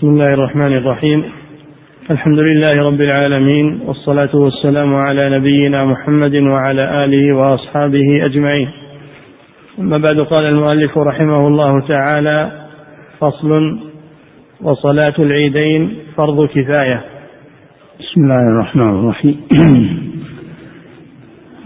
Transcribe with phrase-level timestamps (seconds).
[0.00, 1.24] بسم الله الرحمن الرحيم.
[2.10, 8.68] الحمد لله رب العالمين والصلاة والسلام على نبينا محمد وعلى آله وأصحابه أجمعين.
[9.78, 12.52] أما بعد قال المؤلف رحمه الله تعالى
[13.20, 13.78] فصل
[14.62, 17.04] وصلاة العيدين فرض كفاية.
[18.00, 19.40] بسم الله الرحمن الرحيم.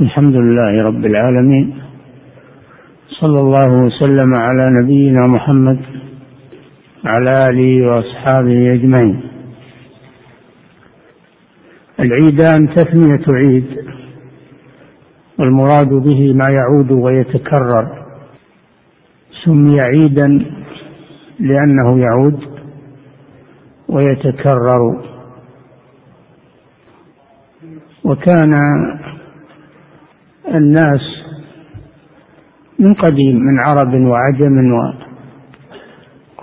[0.01, 1.75] الحمد لله رب العالمين.
[3.21, 5.93] صلى الله وسلم على نبينا محمد
[7.05, 9.30] وعلى آله وأصحابه أجمعين.
[12.01, 13.66] العيدان تثنية عيد
[15.38, 18.05] والمراد به ما يعود ويتكرر.
[19.45, 20.28] سمي عيدا
[21.41, 22.41] لأنه يعود
[23.89, 25.05] ويتكرر.
[28.05, 28.52] وكان
[30.55, 31.00] الناس
[32.78, 34.52] من قديم من عرب وعجم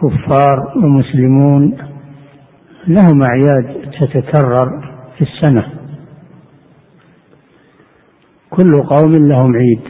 [0.04, 1.78] وكفار ومسلمون
[2.88, 5.66] لهم أعياد تتكرر في السنة.
[8.50, 9.82] كل قوم لهم عيد.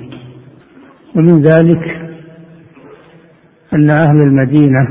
[1.16, 2.12] ومن ذلك
[3.74, 4.88] أن أهل المدينة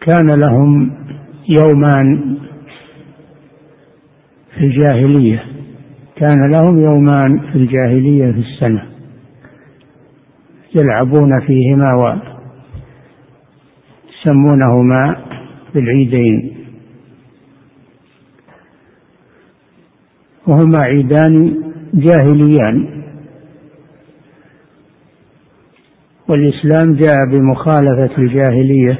[0.00, 0.92] كان لهم
[1.48, 2.36] يومان
[4.54, 5.44] في الجاهلية.
[6.16, 8.82] كان لهم يومان في الجاهلية في السنة.
[10.74, 11.94] يلعبون فيهما
[14.26, 15.16] ويسمونهما
[15.74, 16.54] بالعيدين.
[20.46, 21.62] وهما عيدان
[21.94, 23.02] جاهليان.
[26.28, 28.98] والإسلام جاء بمخالفة الجاهلية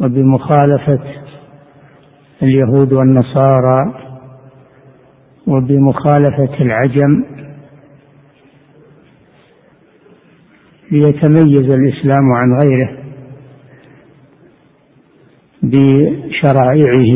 [0.00, 1.00] وبمخالفة
[2.42, 3.94] اليهود والنصارى
[5.46, 7.24] وبمخالفة العجم
[10.92, 12.98] ليتميز الإسلام عن غيره
[15.62, 17.12] بشرائعه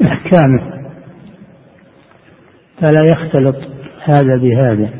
[0.00, 0.74] وأحكامه
[2.80, 3.56] فلا يختلط
[4.04, 4.90] هذا بهذا.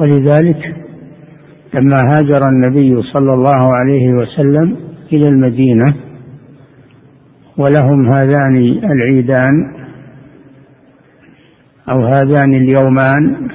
[0.00, 0.76] ولذلك
[1.74, 4.76] لما هاجر النبي صلى الله عليه وسلم
[5.12, 5.94] إلى المدينة
[7.58, 8.56] ولهم هذان
[8.92, 9.52] العيدان
[11.90, 13.48] أو هذان اليومان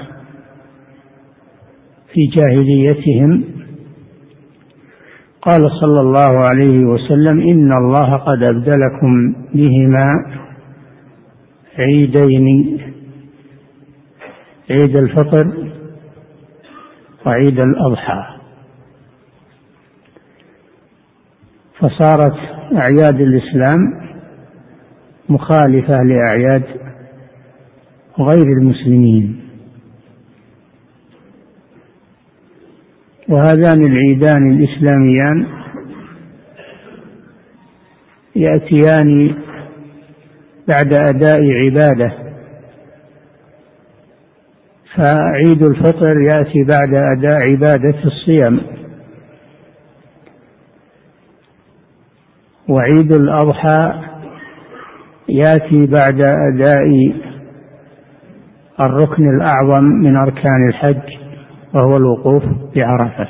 [2.13, 3.43] في جاهليتهم.
[5.41, 10.13] قال صلى الله عليه وسلم إن الله قد أبدلكم بهما
[11.79, 12.77] عيدين
[14.69, 15.71] عيد الفطر
[17.25, 18.23] وعيد الأضحى.
[21.79, 23.79] فصارت أعياد الإسلام
[25.29, 26.63] مخالفة لأعياد
[28.19, 29.39] غير المسلمين.
[33.29, 35.47] وهذان العيدان الإسلاميان
[38.35, 39.35] يأتيان
[40.67, 42.13] بعد أداء عبادة.
[44.95, 48.72] فعيد الفطر يأتي بعد أداء عبادة الصيام.
[52.69, 54.01] وعيد الأضحى
[55.29, 57.13] يأتي بعد أداء
[58.79, 61.13] الركن الأعظم من أركان الحج
[61.73, 62.43] وهو الوقوف
[62.75, 63.27] بعرفة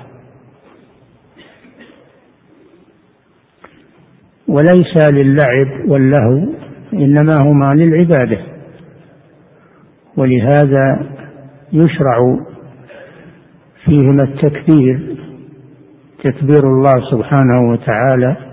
[4.48, 6.54] وليس للعب واللهو
[6.94, 8.38] إنما هما للعبادة.
[10.18, 11.00] ولهذا
[11.74, 12.38] يشرع
[13.86, 15.18] فيهما التكبير
[16.24, 18.53] تكبير الله سبحانه وتعالى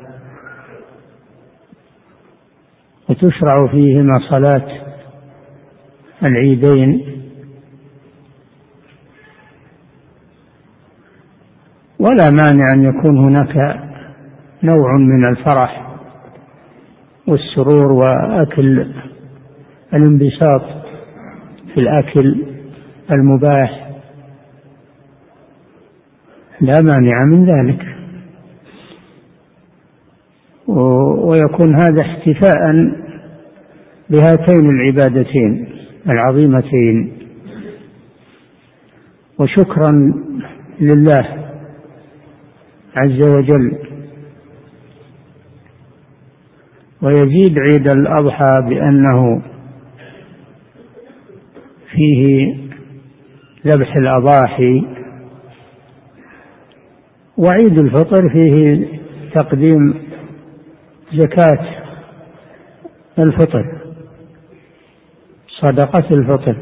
[3.10, 4.81] وتشرع فيهما صلاة
[6.22, 7.06] العيدين.
[11.98, 13.56] ولا مانع أن يكون هناك
[14.62, 15.97] نوع من الفرح
[17.26, 18.94] والسرور وأكل
[19.94, 20.62] الانبساط
[21.74, 22.45] في الأكل
[23.13, 23.91] المباح.
[26.60, 27.90] لا مانع من ذلك.
[31.28, 32.61] ويكون هذا احتفاء
[34.11, 35.69] بهاتين العبادتين
[36.09, 37.13] العظيمتين.
[39.39, 40.15] وشكرا
[40.81, 41.25] لله
[42.97, 43.78] عز وجل.
[47.03, 49.43] ويزيد عيد الأضحى بأنه
[51.93, 52.55] فيه
[53.66, 54.83] ذبح الأضاحي.
[57.37, 58.87] وعيد الفطر فيه
[59.34, 60.09] تقديم
[61.15, 61.83] زكاة
[63.18, 63.80] الفطر
[65.60, 66.57] صدقة الفطر.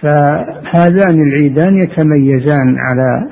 [0.00, 3.30] فهذان العيدان يتميزان على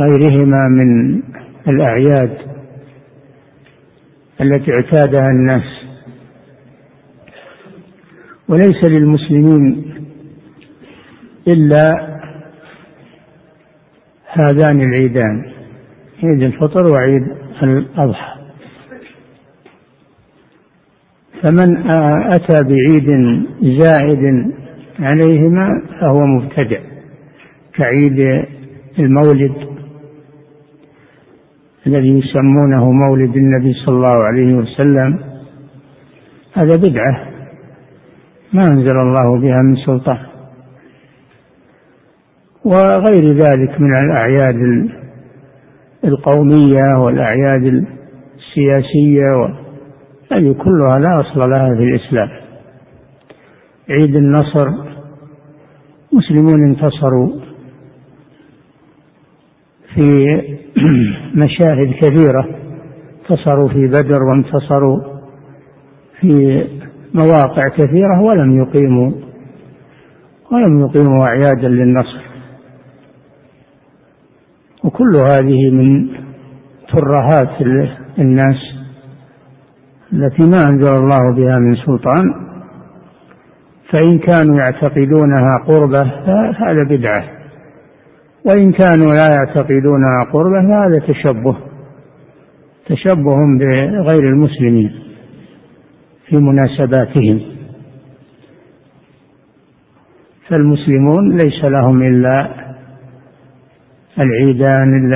[0.00, 1.22] غيرهما من
[1.68, 2.38] الأعياد
[4.40, 5.84] التي اعتادها الناس.
[8.48, 9.94] وليس للمسلمين
[11.48, 12.13] إلا
[14.36, 15.44] هذان العيدان
[16.22, 17.22] عيد الفطر وعيد
[17.62, 18.34] الأضحى.
[21.42, 21.90] فمن
[22.32, 23.08] أتى بعيد
[23.80, 24.52] زائد
[25.00, 25.68] عليهما
[26.00, 26.80] فهو مبتدع
[27.74, 28.46] كعيد
[28.98, 29.54] المولد
[31.86, 35.18] الذي يسمونه مولد النبي صلى الله عليه وسلم.
[36.54, 37.28] هذا بدعة
[38.52, 40.33] ما أنزل الله بها من سلطان.
[42.64, 44.88] وغير ذلك من الأعياد
[46.04, 47.84] القومية والأعياد
[48.36, 49.64] السياسية
[50.32, 52.28] هذه كلها لا أصل لها في الإسلام.
[53.90, 54.68] عيد النصر
[56.12, 57.40] مسلمون انتصروا
[59.94, 60.26] في
[61.44, 62.48] مشاهد كثيرة.
[63.22, 65.00] انتصروا في بدر وانتصروا
[66.20, 66.64] في
[67.14, 69.12] مواقع كثيرة ولم يقيموا
[70.52, 72.33] ولم يقيموا أعيادا للنصر.
[74.84, 76.08] وكل هذه من
[76.92, 77.48] ترهات
[78.18, 78.56] الناس
[80.12, 82.24] التي ما أنزل الله بها من سلطان
[83.90, 87.24] فإن كانوا يعتقدونها قربة فهذا بدعة
[88.44, 91.56] وإن كانوا لا يعتقدونها قربة فهذا تشبه
[92.86, 94.90] تشبه بغير المسلمين
[96.26, 97.40] في مناسباتهم.
[100.48, 102.63] فالمسلمون ليس لهم إلا
[104.18, 105.12] العيدان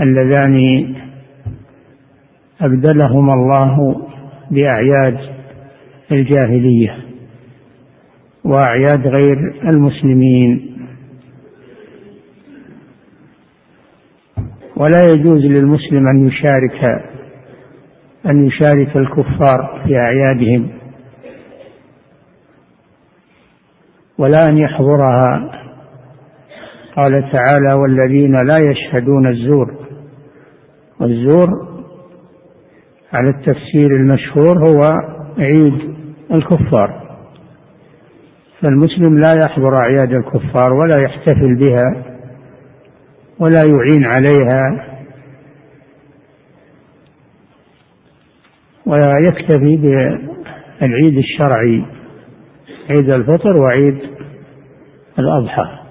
[0.00, 0.94] اللذان
[2.60, 4.06] أبدلهما الله
[4.50, 5.18] بأعياد
[6.12, 7.04] الجاهلية
[8.44, 10.76] وأعياد غير المسلمين.
[14.76, 17.02] ولا يجوز للمسلم أن يشارك
[18.26, 20.68] أن يشارك الكفار في أعيادهم
[24.18, 25.52] ولا أن يحضرها.
[26.96, 29.74] قال تعالى والذين لا يشهدون الزور.
[31.00, 31.48] والزور
[33.12, 34.94] على التفسير المشهور هو
[35.38, 35.96] عيد
[36.32, 37.06] الكفار.
[38.60, 42.04] فالمسلم لا يحضر أعياد الكفار ولا يحتفل بها
[43.38, 44.86] ولا يعين عليها
[48.86, 51.84] ويكتفي بالعيد الشرعي
[52.90, 53.98] عيد الفطر وعيد
[55.18, 55.85] الأضحى.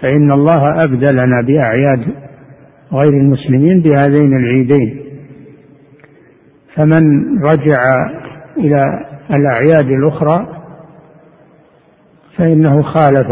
[0.00, 2.00] فإن الله أبدلنا بأعياد
[2.92, 5.06] غير المسلمين بهذين العيدين.
[6.74, 7.02] فمن
[7.42, 7.80] رجع
[8.56, 10.62] إلى الأعياد الأخرى
[12.36, 13.26] فإنه خالف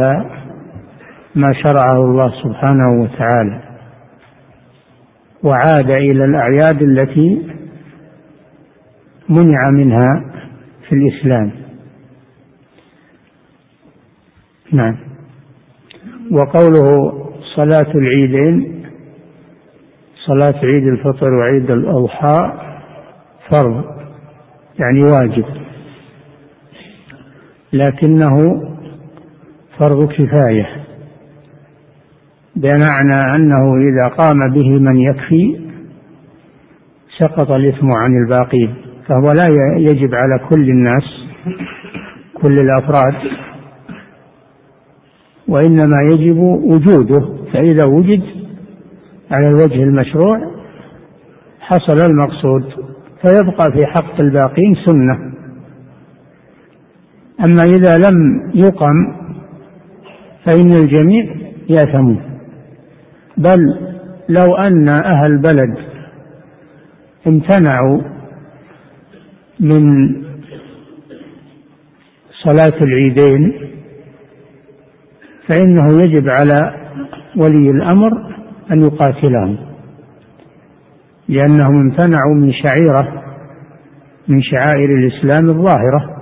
[1.34, 3.60] ما شرعه الله سبحانه وتعالى
[5.42, 7.42] وعاد إلى الأعياد التي
[9.28, 10.24] منع منها
[10.88, 11.50] في الإسلام.
[14.72, 15.13] نعم.
[16.32, 17.12] وقوله
[17.56, 18.84] صلاة العيدين
[20.26, 22.52] صلاة عيد الفطر وعيد الأضحى
[23.50, 23.84] فرض
[24.78, 25.44] يعني واجب.
[27.72, 28.62] لكنه
[29.78, 30.66] فرض كفاية
[32.56, 35.60] بمعنى أنه إذا قام به من يكفي
[37.18, 38.74] سقط الإثم عن الباقين
[39.08, 39.46] فهو لا
[39.78, 41.02] يجب على كل الناس
[42.42, 43.14] كل الأفراد
[45.48, 47.20] وإنما يجب وجوده
[47.52, 48.22] فإذا وجد
[49.30, 50.38] على الوجه المشروع
[51.60, 52.64] حصل المقصود
[53.22, 55.34] فيبقى في حق الباقين سنة.
[57.44, 58.14] أما إذا لم
[58.54, 58.94] يقم
[60.44, 61.34] فإن الجميع
[61.68, 62.20] يأثمون
[63.36, 63.58] بل
[64.28, 65.74] لو أن أهل البلد
[67.26, 68.00] امتنعوا
[69.60, 69.84] من
[72.44, 73.52] صلاة العيدين
[75.48, 76.74] فإنه يجب على
[77.36, 78.10] ولي الأمر
[78.70, 79.58] أن يقاتلهم
[81.28, 83.22] لأنهم امتنعوا من شعيرة
[84.28, 86.14] من شعائر الإسلام الظاهرة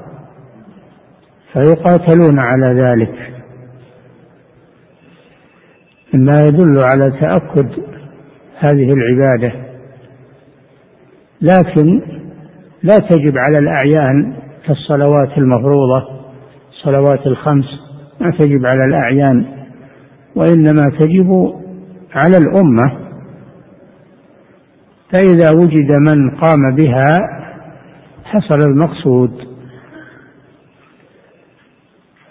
[1.53, 3.33] فيقاتلون على ذلك.
[6.15, 7.69] مما يدل على تأكد
[8.59, 9.53] هذه العبادة.
[11.41, 12.03] لكن
[12.83, 14.37] لا تجب على الأعيان
[14.67, 16.09] كالصلوات المفروضة
[16.85, 17.82] صلوات الخمس
[18.23, 19.47] ما تجب على الأعيان
[20.37, 21.53] وإنما تجب
[22.15, 22.99] على الأمة.
[25.13, 27.21] فإذا وجد من قام بها
[28.25, 29.53] حصل المقصود.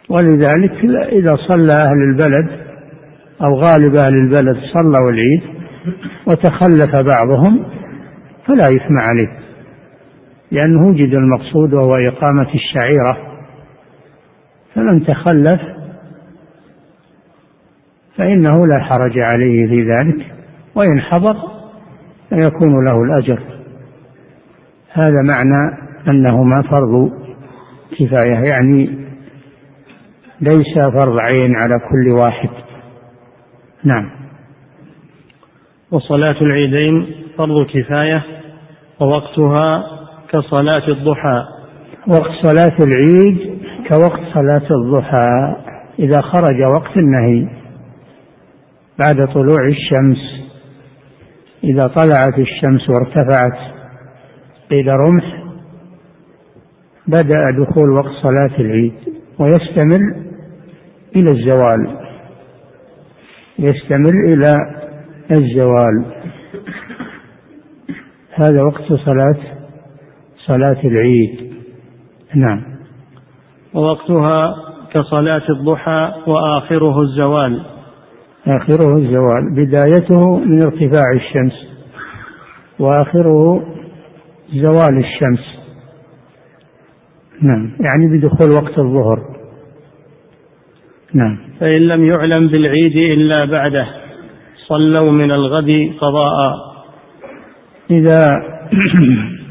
[0.10, 0.72] ولذلك
[1.12, 2.50] إذا صلى أهل البلد
[3.42, 5.42] أو غالب أهل البلد صلوا العيد
[6.28, 7.66] وتخلف بعضهم
[8.48, 9.38] فلا إثم عليه
[10.52, 13.18] لأنه وجد المقصود وهو إقامة الشعيرة.
[14.76, 15.62] فمن تخلف
[18.22, 20.26] فإنه لا حرج عليه في ذلك
[20.76, 21.36] وإن حضر
[22.30, 23.40] فيكون له الأجر.
[24.94, 27.12] هذا معنى أنهما فرض
[28.00, 28.90] كفاية يعني
[30.42, 32.50] ليس فرض عين على كل واحد.
[33.84, 34.10] نعم.
[35.92, 38.24] وصلاة العيدين فرض كفاية
[39.00, 39.84] ووقتها
[40.30, 41.44] كصلاة الضحى.
[42.08, 43.60] وقت صلاة العيد
[43.90, 45.56] كوقت صلاة الضحى.
[46.00, 47.61] إذا خرج وقت النهي.
[49.00, 50.18] بعد طلوع الشمس.
[51.64, 53.74] إذا طلعت الشمس وارتفعت
[54.70, 55.44] قيل رمح
[57.08, 58.94] بدأ دخول وقت صلاة العيد
[59.40, 60.00] ويستمر
[61.16, 61.98] إلى الزوال.
[63.60, 64.58] يستمر إلى
[65.32, 66.06] الزوال.
[68.34, 69.38] هذا وقت صلاة
[70.48, 71.54] صلاة العيد.
[72.36, 72.64] نعم.
[73.74, 74.54] ووقتها
[74.94, 77.71] كصلاة الضحى وآخره الزوال.
[78.48, 79.56] آخره الزوال.
[79.56, 81.54] بدايته من ارتفاع الشمس
[82.80, 83.64] وآخره
[84.54, 85.46] زوال الشمس.
[87.42, 87.72] نعم.
[87.80, 89.20] يعني بدخول وقت الظهر.
[91.14, 91.38] نعم.
[91.60, 93.88] فإن لم يعلم بالعيد إلا بعده
[94.68, 96.54] صلوا من الغد قضاء.
[97.92, 98.38] إذا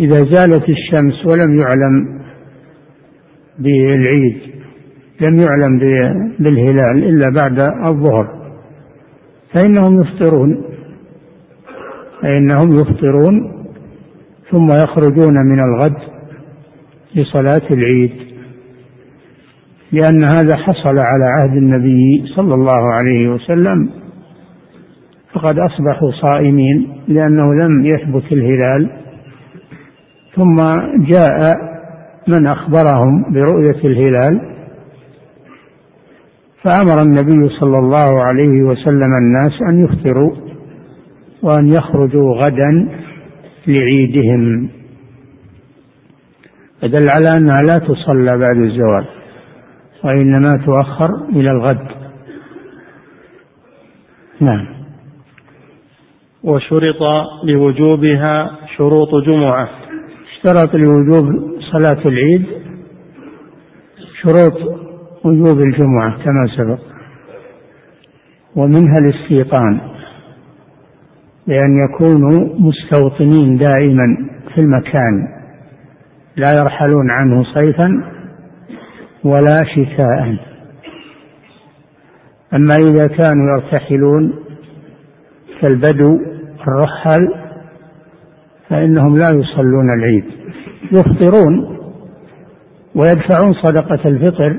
[0.00, 2.20] إذا زالت الشمس ولم يعلم
[3.58, 4.59] بالعيد
[5.20, 5.78] لم يعلم
[6.38, 8.40] بالهلال إلا بعد الظهر.
[9.54, 10.64] فإنهم يفطرون.
[12.22, 13.52] فإنهم يفطرون
[14.50, 15.96] ثم يخرجون من الغد
[17.14, 18.12] لصلاة العيد.
[19.92, 23.90] لأن هذا حصل على عهد النبي صلى الله عليه وسلم.
[25.32, 28.90] فقد أصبحوا صائمين لأنه لم يثبت الهلال.
[30.36, 30.56] ثم
[31.08, 31.56] جاء
[32.28, 34.49] من أخبرهم برؤية الهلال.
[36.62, 40.36] فأمر النبي صلى الله عليه وسلم الناس أن يفطروا
[41.42, 42.88] وأن يخرجوا غدا
[43.66, 44.70] لعيدهم.
[46.82, 49.04] فدل على أنها لا تصلى بعد الزوال
[50.04, 51.88] وإنما تؤخر إلى الغد.
[54.40, 54.66] نعم.
[56.44, 57.02] وشرط
[57.44, 59.68] لوجوبها شروط جمعة.
[60.32, 61.26] اشترط لوجوب
[61.72, 62.46] صلاة العيد
[64.22, 64.79] شروط
[65.24, 66.78] وجوب الجمعة كما سبق.
[68.56, 69.80] ومنها الاستيطان
[71.46, 74.16] بأن يكونوا مستوطنين دائما
[74.54, 75.28] في المكان
[76.36, 77.90] لا يرحلون عنه صيفا
[79.24, 80.36] ولا شتاء
[82.54, 84.34] أما إذا كانوا يرتحلون
[85.60, 86.18] كالبدو
[86.68, 87.28] الرحل
[88.68, 90.24] فإنهم لا يصلون العيد.
[90.92, 91.78] يفطرون
[92.94, 94.56] ويدفعون صدقة الفطر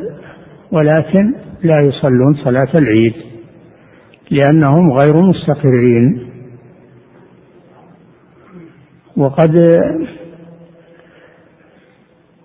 [0.72, 3.14] ولكن لا يصلون صلاة العيد
[4.32, 6.28] لأنهم غير مستقرين.
[9.18, 9.80] وقد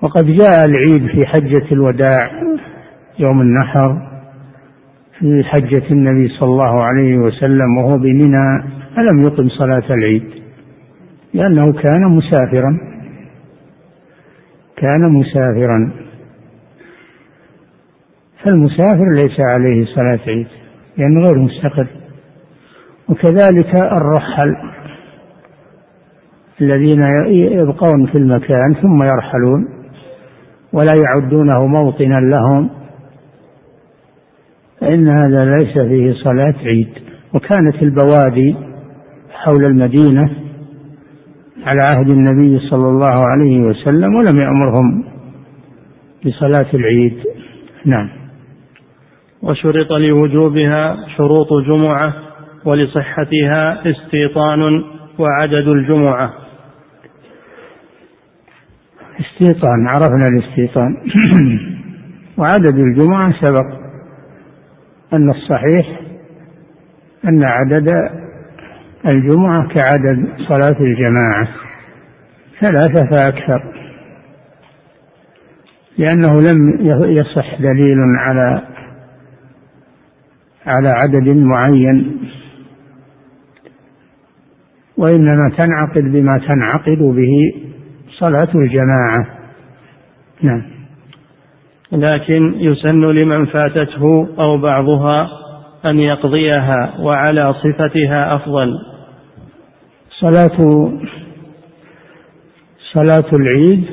[0.02, 2.30] وقد جاء العيد في حجة الوداع
[3.18, 4.08] يوم النحر
[5.18, 8.62] في حجة النبي صلى الله عليه وسلم وهو بمنى
[8.96, 10.24] فلم يقم صلاة العيد؟
[11.34, 12.78] لأنه كان مسافرا.
[14.76, 16.05] كان مسافرا.
[18.46, 20.46] فالمسافر ليس عليه صلاة عيد
[20.98, 21.86] لأنه غير مستقر.
[23.08, 24.56] وكذلك الرحل
[26.60, 29.68] الذين يبقون في المكان ثم يرحلون
[30.72, 32.70] ولا يعدونه موطنا لهم
[34.80, 36.88] فإن هذا ليس فيه صلاة عيد.
[37.34, 38.56] وكانت البوادي
[39.30, 40.30] حول المدينة
[41.64, 45.04] على عهد النبي صلى الله عليه وسلم ولم يأمرهم
[46.26, 47.16] بصلاة العيد.
[47.84, 48.25] نعم.
[49.42, 52.14] وشرط لوجوبها شروط جمعة
[52.64, 54.60] ولصحتها استيطان
[55.18, 56.32] وعدد الجمعة.
[59.20, 60.96] استيطان عرفنا الاستيطان.
[62.38, 63.86] وعدد الجمعة سبق.
[65.12, 66.00] أن الصحيح
[67.24, 67.88] أن عدد
[69.06, 71.48] الجمعة كعدد صلاة الجماعة.
[72.60, 73.72] ثلاثة فأكثر.
[75.98, 76.78] لأنه لم
[77.10, 78.75] يصح دليل على
[80.66, 82.18] على عدد معين.
[84.96, 87.32] وإنما تنعقد بما تنعقد به
[88.18, 89.26] صلاة الجماعة.
[90.42, 90.62] نعم.
[91.92, 95.28] لكن يسن لمن فاتته أو بعضها
[95.84, 98.68] أن يقضيها وعلى صفتها أفضل.
[100.20, 100.92] صلاة
[102.92, 103.84] صلاة العيد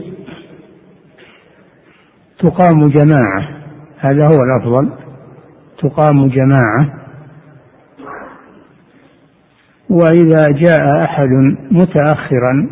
[2.39, 3.49] تقام جماعة.
[3.99, 5.02] هذا هو الأفضل.
[5.83, 7.03] تقام جماعة
[9.89, 11.29] وإذا جاء أحد
[11.71, 12.69] متأخرا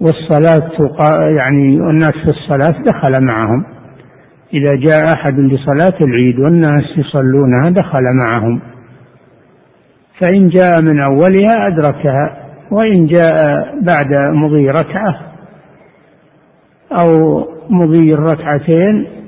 [0.00, 0.70] والصلاة
[1.36, 3.64] يعني الناس في الصلاة دخل معهم.
[4.54, 8.60] إذا جاء أحد لصلاة العيد والناس يصلونها دخل معهم.
[10.20, 12.36] فإن جاء من أولها أدركها
[12.70, 13.34] وإن جاء
[13.82, 15.20] بعد مضي ركعة
[16.92, 19.21] أو مضي الركعتين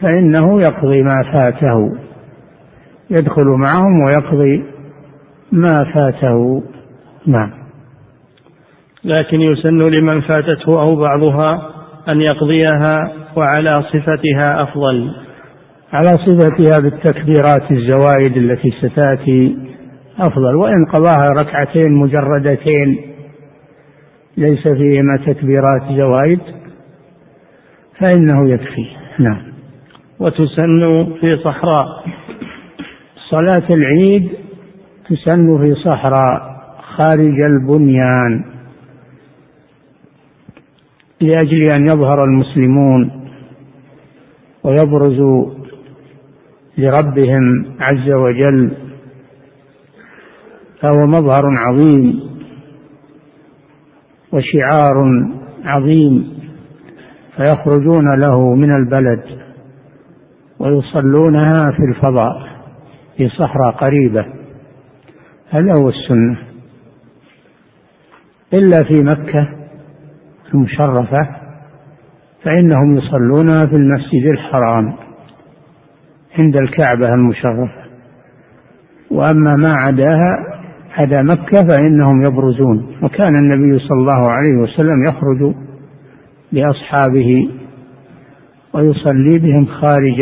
[0.00, 1.98] فإنه يقضي ما فاته.
[3.10, 4.64] يدخل معهم ويقضي
[5.52, 6.62] ما فاته.
[7.26, 7.50] نعم.
[9.04, 11.70] لكن يسن لمن فاتته أو بعضها
[12.08, 15.10] أن يقضيها وعلى صفتها أفضل.
[15.92, 19.56] على صفتها بالتكبيرات الزوائد التي ستأتي
[20.18, 20.54] أفضل.
[20.56, 23.14] وإن قضاها ركعتين مجردتين
[24.36, 26.40] ليس فيهما تكبيرات زوائد
[28.00, 28.86] فإنه يكفي.
[29.18, 29.53] نعم.
[30.20, 31.86] وتسن في صحراء.
[33.30, 34.30] صلاة العيد
[35.08, 36.54] تسن في صحراء
[36.96, 38.44] خارج البنيان
[41.20, 43.30] لأجل أن يظهر المسلمون
[44.64, 45.50] ويبرزوا
[46.78, 48.72] لربهم عز وجل.
[50.80, 52.20] فهو مظهر عظيم
[54.32, 54.94] وشعار
[55.64, 56.38] عظيم
[57.36, 59.43] فيخرجون له من البلد.
[60.58, 62.54] ويصلونها في الفضاء
[63.16, 64.26] في صحراء قريبة.
[65.50, 66.38] هذا هو السنة.
[68.52, 69.48] إلا في مكة
[70.54, 71.28] المشرفة
[72.42, 74.94] فإنهم يصلونها في المسجد الحرام
[76.38, 77.84] عند الكعبة المشرفة.
[79.10, 80.36] وأما ما عداها
[80.92, 82.96] عدا مكة فإنهم يبرزون.
[83.02, 85.54] وكان النبي صلى الله عليه وسلم يخرج
[86.52, 87.50] بأصحابه
[88.74, 90.20] ويصلي بهم خارج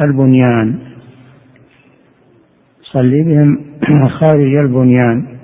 [0.00, 0.78] البنيان.
[2.82, 3.64] يصلي بهم
[4.20, 5.36] خارج البنيان.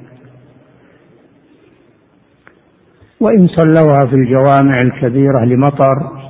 [3.21, 6.23] وإن صلوها في الجوامع الكبيرة لمطر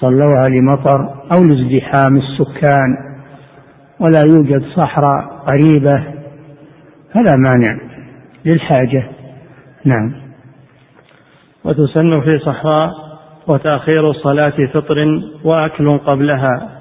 [0.00, 2.96] صلوها لمطر أو لازدحام السكان
[4.00, 6.04] ولا يوجد صحراء قريبة
[7.14, 7.76] فلا مانع
[8.44, 9.10] للحاجة.
[9.84, 10.12] نعم.
[11.64, 13.03] وتسن في صحراء
[13.48, 14.96] وتأخير صلاة فطر
[15.44, 16.80] وأكل قبلها.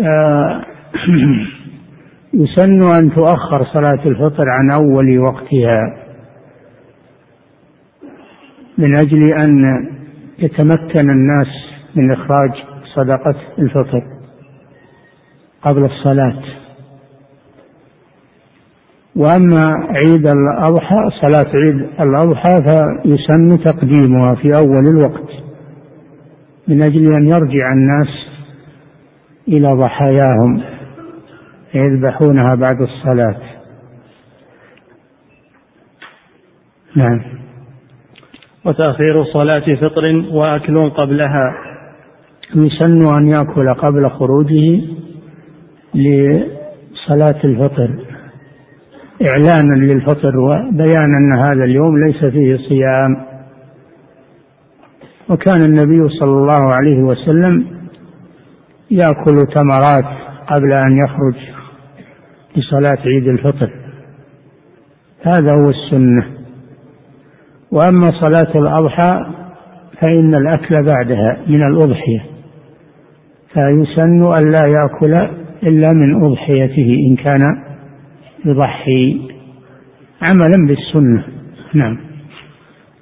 [0.00, 0.64] آه
[2.34, 5.78] يسن أن تؤخر صلاة الفطر عن أول وقتها
[8.78, 9.64] من أجل أن
[10.38, 11.46] يتمكن الناس
[11.96, 12.50] من إخراج
[12.96, 14.02] صدقة الفطر
[15.62, 16.42] قبل الصلاة.
[19.16, 25.39] وأما عيد الأضحى صلاة عيد الأضحى فيسن تقديمها في أول الوقت.
[26.70, 28.08] من أجل أن يرجع الناس
[29.48, 30.62] إلى ضحاياهم
[31.74, 33.36] يذبحونها بعد الصلاة.
[36.96, 37.20] نعم.
[38.64, 41.54] وتأخير صلاة فطر وأكل قبلها.
[42.54, 44.80] يسن أن يأكل قبل خروجه
[45.94, 47.90] لصلاة الفطر.
[49.22, 53.29] إعلانا للفطر وبيانا أن هذا اليوم ليس فيه صيام.
[55.30, 57.66] وكان النبي صلى الله عليه وسلم
[58.90, 60.04] يأكل تمرات
[60.46, 61.34] قبل أن يخرج
[62.56, 63.70] لصلاة عيد الفطر.
[65.22, 66.26] هذا هو السنة.
[67.72, 69.26] وأما صلاة الأضحى
[70.00, 72.24] فإن الأكل بعدها من الأضحية.
[73.52, 75.14] فيسن أن لا يأكل
[75.62, 77.40] إلا من أضحيته إن كان
[78.44, 79.30] يضحي.
[80.22, 81.24] عملا بالسنة.
[81.74, 81.98] نعم.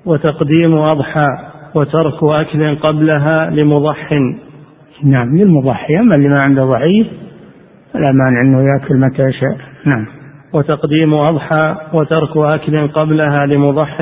[0.07, 4.13] وتقديم أضحى وترك أكل قبلها لمضح.
[5.05, 5.99] نعم للمضحي.
[5.99, 7.07] أما اللي ما عنده ضعيف
[7.93, 10.07] فلا مانع أنه يأكل متى شاء نعم.
[10.55, 13.99] وتقديم أضحى وترك أكل قبلها لمضح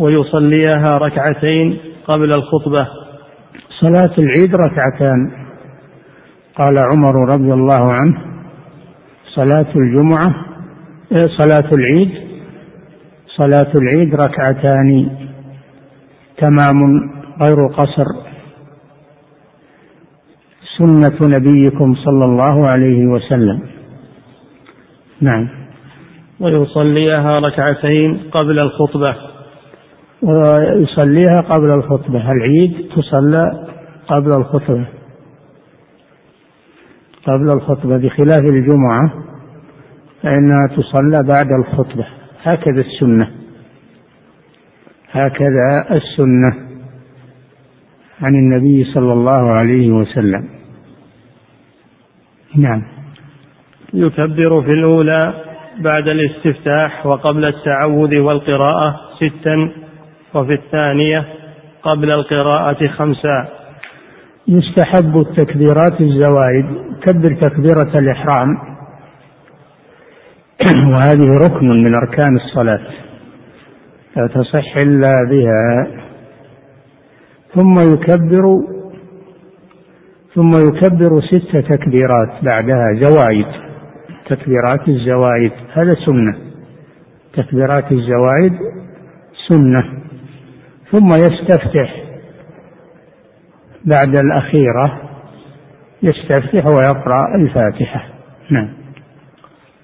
[0.00, 2.86] ويصليها ركعتين قبل الخطبة.
[3.80, 5.30] صلاة العيد ركعتان.
[6.56, 8.18] قال عمر رضي الله عنه
[9.34, 10.34] صلاة الجمعة
[11.12, 12.10] إيه، صلاة العيد
[13.36, 15.10] صلاة العيد ركعتان.
[16.40, 16.80] تمام
[17.42, 18.04] غير قصر.
[20.78, 23.62] سنة نبيكم صلى الله عليه وسلم.
[25.20, 25.48] نعم.
[26.40, 29.16] ويصليها ركعتين قبل الخطبة.
[30.22, 32.32] ويصليها قبل الخطبة.
[32.32, 33.66] العيد تصلى
[34.08, 34.86] قبل الخطبة.
[37.26, 39.12] قبل الخطبة بخلاف الجمعة
[40.22, 42.06] فإنها تصلى بعد الخطبة.
[42.42, 43.39] هكذا السنة.
[45.12, 46.70] هكذا السنة
[48.22, 50.48] عن النبي صلى الله عليه وسلم.
[52.56, 52.82] نعم.
[53.94, 55.34] يكبر في الأولى
[55.80, 59.72] بعد الاستفتاح وقبل التعوذ والقراءة ستا
[60.34, 61.26] وفي الثانية
[61.82, 63.48] قبل القراءة خمسا.
[64.48, 66.66] يستحب التكبيرات الزوائد
[67.02, 68.48] كبر تكبيرة الإحرام.
[70.92, 72.99] وهذه ركن من أركان الصلاة.
[74.16, 75.86] لا تصح إلا بها.
[77.54, 78.60] ثم يكبر
[80.34, 83.46] ثم يكبر ست تكبيرات بعدها زوائد
[84.26, 86.34] تكبيرات الزوائد هذا سنة.
[87.32, 88.52] تكبيرات الزوائد
[89.48, 89.84] سنة.
[90.90, 92.04] ثم يستفتح
[93.84, 95.00] بعد الأخيرة
[96.02, 98.08] يستفتح ويقرأ الفاتحة.
[98.50, 98.79] نعم.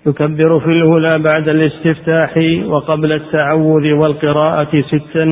[0.07, 2.35] يكبر في الأولى بعد الاستفتاح
[2.71, 5.27] وقبل التعوذ والقراءة ستا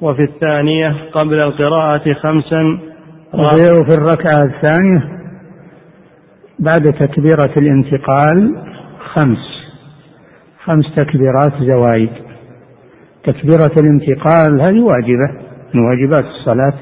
[0.00, 2.78] وفي الثانية قبل القراءة خمسا.
[3.34, 5.18] وفي الركعة الثانية
[6.58, 8.62] بعد تكبيرة الانتقال
[9.14, 9.38] خمس.
[10.64, 12.10] خمس تكبيرات زوايد.
[13.24, 15.28] تكبيرة الانتقال هذه واجبة
[15.74, 16.74] من واجبات الصلاة.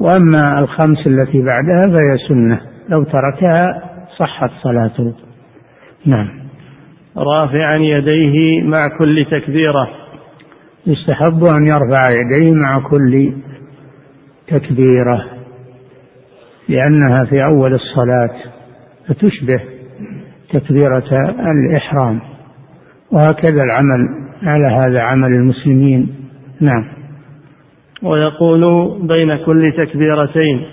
[0.00, 2.60] وأما الخمس التي بعدها فهي سنة.
[2.88, 3.82] لو تركها
[4.18, 5.14] صحت صلاته.
[6.06, 6.28] نعم.
[7.16, 9.90] رافعا يديه مع كل تكبيرة.
[10.86, 13.32] يستحب أن يرفع يديه مع كل
[14.48, 15.24] تكبيرة
[16.68, 18.34] لأنها في أول الصلاة
[19.08, 19.60] فتشبه
[20.52, 21.04] تكبيرة
[21.52, 22.20] الإحرام.
[23.10, 24.08] وهكذا العمل
[24.42, 26.14] على هذا عمل المسلمين.
[26.60, 26.84] نعم.
[28.02, 28.62] ويقول
[29.08, 30.66] بين كل تكبيرتين.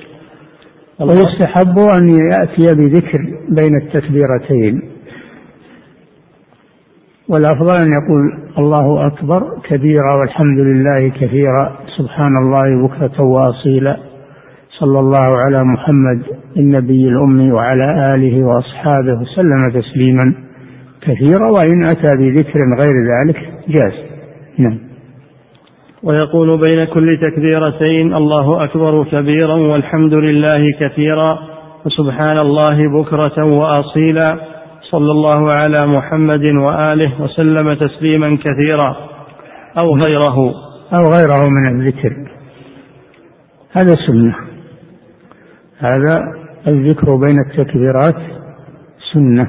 [0.99, 4.81] ويستحب أن يأتي بذكر بين التكبيرتين.
[7.29, 13.97] والأفضل أن يقول الله أكبر كبيرا والحمد لله كثيرا سبحان الله بكرة وأصيلا.
[14.79, 16.21] صلى الله على محمد
[16.57, 20.33] النبي الأمي وعلى آله وأصحابه وسلم تسليما
[21.01, 23.93] كثيرا وإن أتى بذكر غير ذلك جاز.
[24.57, 24.79] نعم.
[26.03, 31.39] ويقول بين كل تكبيرتين الله أكبر كبيرا والحمد لله كثيرا
[31.85, 34.48] وسبحان الله بكرة وأصيلا.
[34.91, 38.95] صلى الله على محمد وآله وسلم تسليما كثيرا
[39.77, 40.37] أو غيره.
[40.93, 42.31] أو غيره من الذكر.
[43.71, 44.35] هذا سنة.
[45.77, 46.21] هذا
[46.67, 48.15] الذكر بين التكبيرات
[49.13, 49.47] سنة.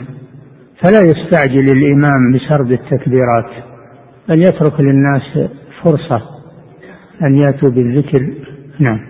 [0.83, 3.50] فلا يستعجل الإمام بسرد التكبيرات.
[4.29, 5.50] بل يترك للناس
[5.83, 6.22] فرصة
[7.22, 8.35] أن يأتوا بالذكر.
[8.79, 9.00] نعم.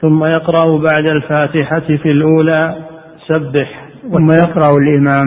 [0.00, 2.76] ثم يقرأ بعد الفاتحة في الأولى
[3.28, 3.81] سبح.
[4.10, 5.26] ثم يقرأ الإمام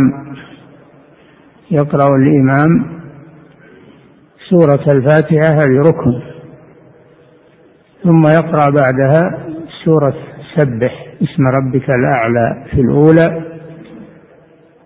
[1.71, 2.69] يقرأ الإمام
[4.49, 6.21] سورة الفاتحة هذه ركن
[8.03, 9.39] ثم يقرأ بعدها
[9.85, 10.13] سورة
[10.55, 13.45] سبح اسم ربك الأعلى في الأولى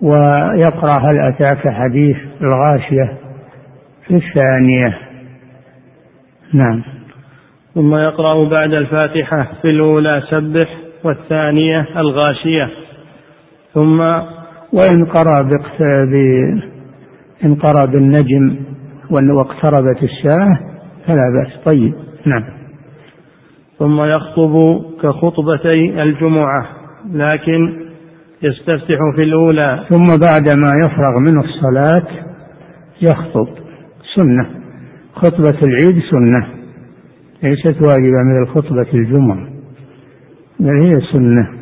[0.02, 3.18] ويقرأ هل أتاك حديث الغاشية
[4.08, 4.98] في الثانية.
[6.54, 6.84] نعم.
[7.76, 12.70] ثم يقرأ بعد الفاتحة في الأولى سبح والثانية الغاشية.
[13.74, 14.00] ثم
[14.74, 15.50] وإن قرأ.
[17.46, 18.56] إن قرأ بالنجم
[19.12, 20.60] واقتربت الساعة
[21.06, 21.66] فلا بأس.
[21.66, 21.94] طيب
[22.26, 22.44] نعم.
[23.80, 26.66] ثم يخطب كخطبتي الجمعة
[27.12, 27.90] لكن
[28.42, 29.86] يستفتح في الأولى.
[29.90, 32.08] ثم بعدما يفرغ من الصلاة
[33.02, 33.48] يخطب.
[34.16, 34.50] سنة.
[35.14, 36.48] خطبة العيد سنة.
[37.44, 39.48] ليست واجبة من الخطبة الجمعة
[40.60, 41.59] بل هي سنة.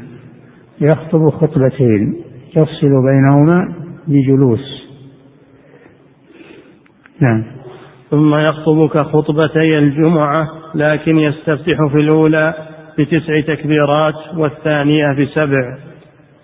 [0.81, 2.15] يخطب خطبتين
[2.55, 3.73] يفصل بينهما
[4.07, 4.87] بجلوس.
[7.21, 7.43] نعم.
[8.11, 12.53] ثم يخطب كخطبتي الجمعة لكن يستفتح في الأولى
[12.99, 15.77] بتسع تكبيرات والثانية بسبع.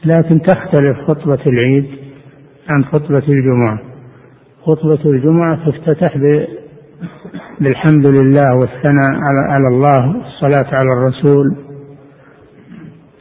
[0.06, 1.86] لكن تختلف خطبة العيد
[2.69, 3.80] عن خطبة الجمعة.
[4.65, 6.17] خطبة الجمعة تفتتح
[7.62, 9.12] بالحمد لله والثناء
[9.50, 11.73] على الله والصلاة على الرسول.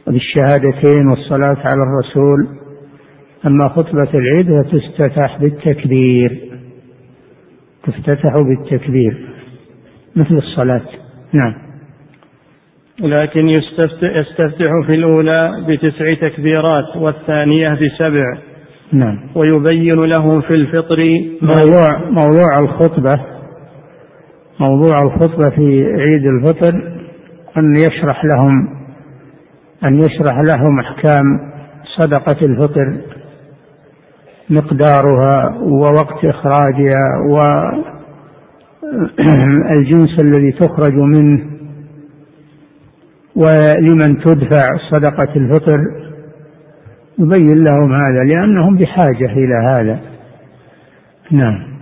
[0.07, 2.47] بالشهادتين والصلاة على الرسول.
[3.47, 6.51] أما خطبة العيد فتفتتح بالتكبير.
[7.83, 9.29] تفتتح بالتكبير.
[10.15, 10.85] مثل الصلاة.
[11.33, 11.53] نعم.
[12.99, 18.37] لكن يستفتح في الأولى بتسع تكبيرات والثانية بسبع.
[18.93, 19.19] نعم.
[19.35, 20.97] ويبين لهم في الفطر
[21.41, 23.19] موضوع موضوع الخطبة
[24.59, 26.73] موضوع الخطبة في عيد الفطر
[27.57, 28.82] أن يشرح لهم
[29.85, 31.23] أن يشرح لهم أحكام
[31.97, 32.97] صدقة الفطر
[34.49, 36.99] مقدارها ووقت إخراجها
[39.19, 41.53] والجنس الذي تخرج منه
[43.35, 45.79] ولمن تدفع صدقة الفطر
[47.19, 49.99] يبين لهم هذا لأنهم بحاجة إلى هذا.
[51.31, 51.73] نعم.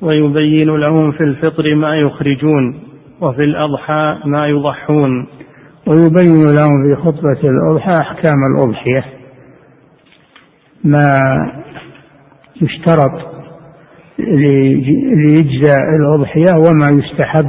[0.00, 2.80] ويبين لهم في الفطر ما يخرجون
[3.20, 5.26] وفي الأضحى ما يضحون.
[5.86, 9.04] ويبين لهم في خطبة الأضحى أحكام الأضحية
[10.84, 11.20] ما
[12.62, 13.30] يشترط
[15.16, 17.46] ليجزى الأضحية وما يستحب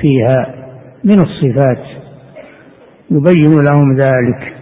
[0.00, 0.54] فيها
[1.04, 2.02] من الصفات.
[3.10, 4.54] يبين لهم ذلك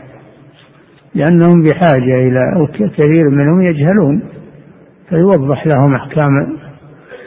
[1.14, 4.22] لأنهم بحاجة إلى كثير منهم يجهلون
[5.08, 6.56] فيوضح لهم أحكام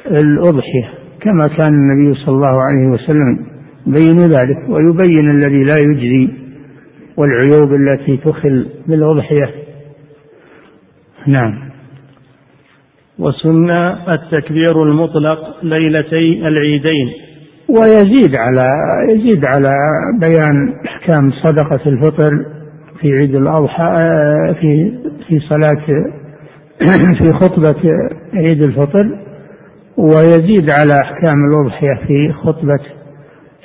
[0.08, 0.90] الأضحية
[1.22, 3.53] كما كان النبي صلى الله عليه وسلم
[3.88, 6.30] يبين ذلك ويبين الذي لا يجزي
[7.18, 9.54] والعيوب التي تخل بالأضحية.
[11.28, 11.54] نعم.
[13.20, 13.70] وسن
[14.10, 17.08] التكبير المطلق ليلتي العيدين.
[17.70, 18.68] ويزيد على
[19.10, 19.74] يزيد على
[20.20, 22.32] بيان إحكام صدقة الفطر
[23.02, 23.94] في عيد الأضحى
[24.62, 24.92] في
[25.28, 25.86] في صلاة
[27.24, 27.76] في خطبة
[28.34, 29.20] عيد الفطر
[29.98, 32.80] ويزيد على إحكام الأضحية في خطبة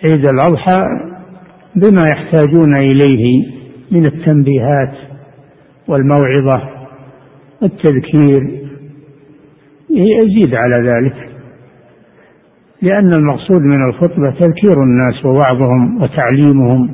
[0.05, 0.79] عيد الأضحى
[1.77, 3.45] بما يحتاجون إليه
[3.91, 4.95] من التنبيهات
[5.89, 6.63] والموعظة
[7.63, 8.59] والتذكير.
[9.91, 11.29] يزيد على ذلك
[12.83, 16.91] لأن المقصود من الخطبة تذكير الناس ووعظهم وتعليمهم.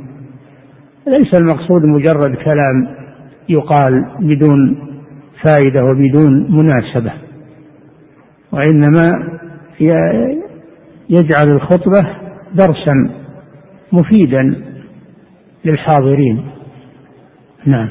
[1.07, 2.89] ليس المقصود مجرد كلام
[3.49, 4.79] يقال بدون
[5.43, 7.13] فائدة وبدون مناسبة
[8.53, 9.13] وإنما
[11.11, 12.24] يجعل الخطبة
[12.55, 13.11] درسا
[13.93, 14.65] مفيدا
[15.65, 16.45] للحاضرين.
[17.67, 17.89] نعم.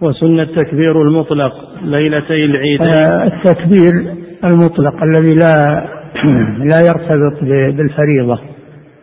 [0.00, 5.84] وسن التكبير المطلق ليلتي العيدين آه، التكبير المطلق الذي لا
[6.70, 7.40] لا يرتبط
[7.76, 8.38] بالفريضة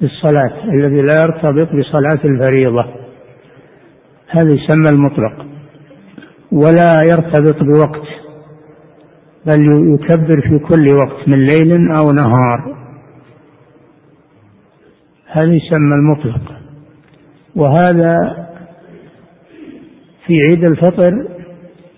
[0.01, 2.85] بالصلاة الذي لا يرتبط بصلاة الفريضة.
[4.29, 5.45] هذا يسمى المطلق.
[6.51, 8.07] ولا يرتبط بوقت
[9.45, 9.61] بل
[9.93, 12.80] يكبر في كل وقت من ليل أو نهار.
[15.31, 16.51] هذا يسمى المطلق.
[17.55, 18.17] وهذا
[20.25, 21.11] في عيد الفطر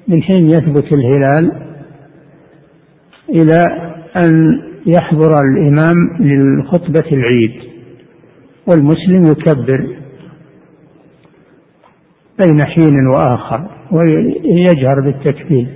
[0.08, 1.52] من حين يثبت الهلال
[3.30, 3.68] إلى
[4.16, 7.52] أن يحضر الإمام للخطبة العيد
[8.68, 9.98] والمسلم يكبر
[12.40, 15.68] بين حين وآخر ويجهر بالتكبير.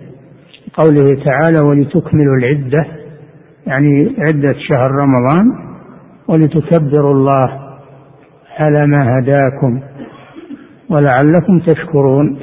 [0.74, 2.86] قوله تعالى ولتكملوا العدة
[3.68, 5.67] يعني عدة شهر رمضان
[6.28, 7.68] ولتكبروا الله
[8.60, 9.82] على ما هداكم
[10.90, 12.40] ولعلكم تشكرون.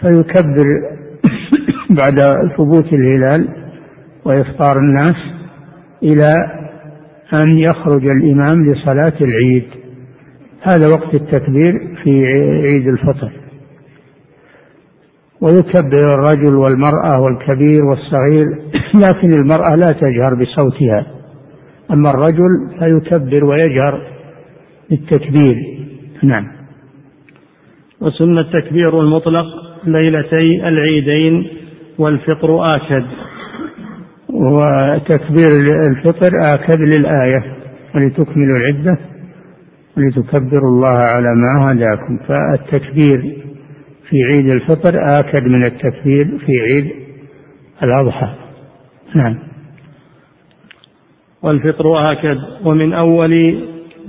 [0.00, 0.64] فيكبر
[1.98, 2.20] بعد
[2.56, 3.48] ثبوت الهلال
[4.24, 5.16] وإفطار الناس
[6.02, 6.34] إلى
[7.34, 9.68] أن يخرج الإمام لصلاة العيد.
[10.62, 12.26] هذا وقت التكبير في
[12.66, 13.32] عيد الفطر.
[15.40, 18.46] ويكبر الرجل والمرأة والكبير والصغير
[19.04, 21.19] لكن المرأة لا تجهر بصوتها.
[21.92, 24.02] أما الرجل فيكبر ويجهر
[24.90, 25.56] بالتكبير
[26.22, 26.46] نعم.
[28.00, 29.46] وسن التكبير المطلق
[29.84, 31.48] ليلتي العيدين
[31.98, 33.04] والفطر آكد.
[34.28, 35.50] وتكبير
[35.90, 37.56] الفطر آكد للآية
[37.94, 38.98] ولتكملوا العدة
[39.96, 42.18] ولتكبروا الله على ما هداكم.
[42.28, 43.36] فالتكبير
[44.08, 46.90] في عيد الفطر آكد من التكبير في عيد
[47.82, 48.34] الأضحى.
[49.14, 49.49] نعم.
[51.42, 52.38] والفطر آكد.
[52.64, 53.30] ومن أول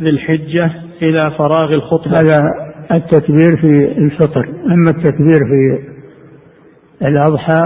[0.02, 2.20] ذي الحجة إلى فراغ الخطبة.
[2.20, 2.44] هذا
[2.92, 4.46] التكبير في الفطر.
[4.66, 5.92] أما التكبير في
[7.02, 7.62] الأضحى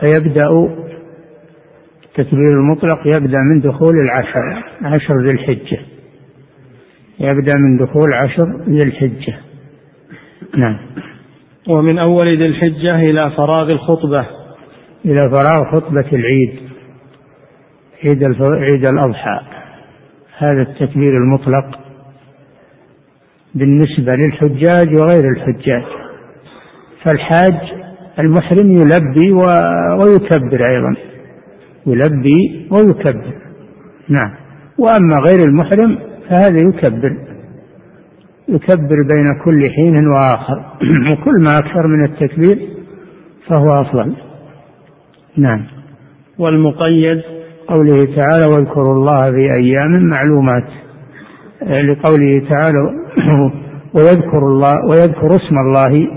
[0.00, 0.46] فيبدأ
[2.04, 5.78] التكبير المطلق يبدأ من دخول العشر عشر ذي الحجة.
[7.20, 9.36] يبدأ من دخول عشر ذي الحجة.
[10.58, 10.78] نعم.
[11.68, 14.26] ومن أول ذي الحجة إلى فراغ الخطبة.
[15.04, 16.71] إلى فراغ خطبة العيد.
[18.04, 19.40] عيد عيد الأضحى.
[20.38, 21.80] هذا التكبير المطلق
[23.54, 25.84] بالنسبة للحجاج وغير الحجاج.
[27.04, 27.54] فالحاج
[28.18, 29.32] المحرم يلبي
[30.00, 30.96] ويكبر أيضا.
[31.86, 33.34] يلبي ويكبر.
[34.08, 34.30] نعم.
[34.78, 37.16] وأما غير المحرم فهذا يكبر.
[38.48, 40.58] يكبر بين كل حين وآخر.
[41.12, 42.68] وكل ما أكثر من التكبير
[43.48, 44.16] فهو أفضل.
[45.36, 45.66] نعم.
[46.38, 47.22] والمقيد
[47.68, 50.64] قوله تعالى واذكروا الله في أيام معلومات.
[51.62, 52.78] لقوله تعالى
[53.94, 56.08] ويذكر الله ويذكر اسم الله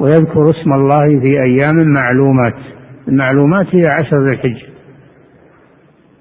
[0.00, 2.54] ويذكر اسم الله في أيام معلومات.
[3.08, 4.66] المعلومات هي عشر ذي الحجة.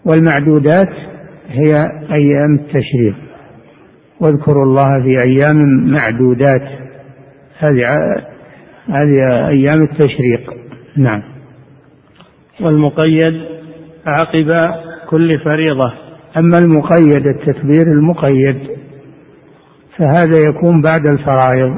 [0.06, 0.90] والمعدودات
[1.48, 1.76] هي
[2.12, 3.16] أيام التشريق.
[4.20, 5.58] واذكروا الله في أيام
[5.92, 6.68] معدودات.
[7.60, 7.84] هذه
[8.88, 10.54] هذه أيام التشريق.
[10.98, 11.22] نعم.
[12.62, 13.59] والمقيد
[14.10, 14.72] عقب
[15.10, 15.94] كل فريضة.
[16.38, 18.60] أما المقيد التكبير المقيد
[19.98, 21.72] فهذا يكون بعد الفرائض.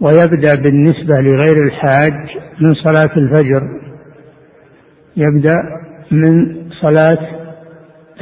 [0.00, 2.12] ويبدأ بالنسبة لغير الحاج
[2.60, 3.62] من صلاة الفجر.
[5.16, 5.56] يبدأ
[6.10, 7.18] من صلاة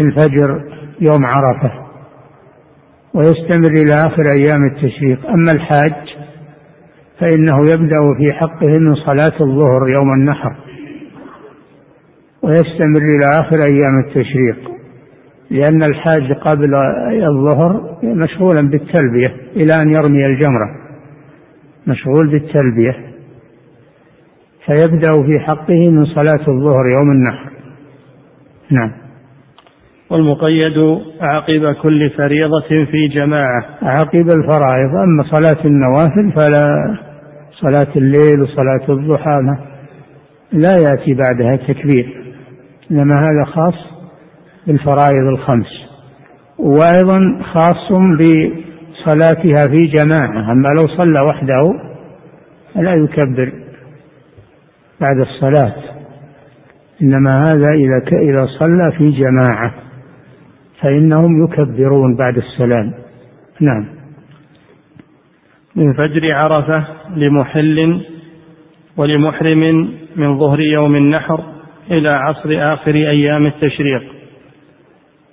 [0.01, 0.61] الفجر
[1.01, 1.73] يوم عرفة.
[3.15, 5.27] ويستمر إلى آخر أيام التشريق.
[5.27, 5.95] أما الحاج
[7.21, 10.70] فإنه يبدأ في حقه من صلاة الظهر يوم النحر.
[12.43, 14.71] ويستمر إلى آخر أيام التشريق
[15.51, 16.75] لأن الحاج قبل
[17.25, 20.81] الظهر مشغولا بالتلبية إلى أن يرمي الجمرة
[21.87, 23.11] مشغول بالتلبية
[24.67, 27.51] فيبدأ في حقه من صلاة الظهر يوم النحر.
[28.71, 28.93] نعم.
[30.11, 33.65] والمقيد عقب كل فريضة في جماعة.
[33.83, 36.97] عقب الفرائض أما صلاة النوافل فلا
[37.61, 39.41] صلاة الليل وصلاة الضحى
[40.53, 42.20] لا يأتي بعدها تكبير.
[42.91, 43.75] إنما هذا خاص
[44.67, 45.67] بالفرائض الخمس.
[46.59, 50.53] وأيضا خاص بصلاتها في جماعة.
[50.53, 51.75] أما لو صلى وحده
[52.75, 53.53] فلا يكبر
[55.01, 55.75] بعد الصلاة.
[57.03, 59.75] إنما هذا إذا إذا صلى في جماعة.
[60.81, 62.95] فإنهم يكبرون بعد السلام.
[63.61, 63.87] نعم.
[65.77, 68.01] من فجر عرفة لمحل
[68.97, 71.60] ولمحرم من ظهر يوم النحر.
[71.91, 74.03] إلى عصر آخر أيام التشريق.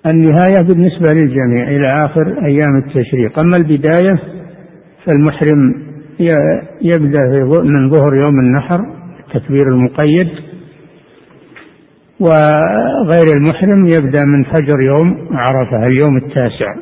[0.06, 3.40] النهاية بالنسبة للجميع إلى آخر أيام التشريق.
[3.40, 4.20] أما البداية
[5.06, 5.88] فالمحرم
[6.82, 7.20] يبدأ
[7.64, 8.80] من ظهر يوم النحر
[9.20, 10.30] التكبير المقيد
[12.20, 16.76] وغير المحرم يبدأ من فجر يوم عرفة اليوم التاسع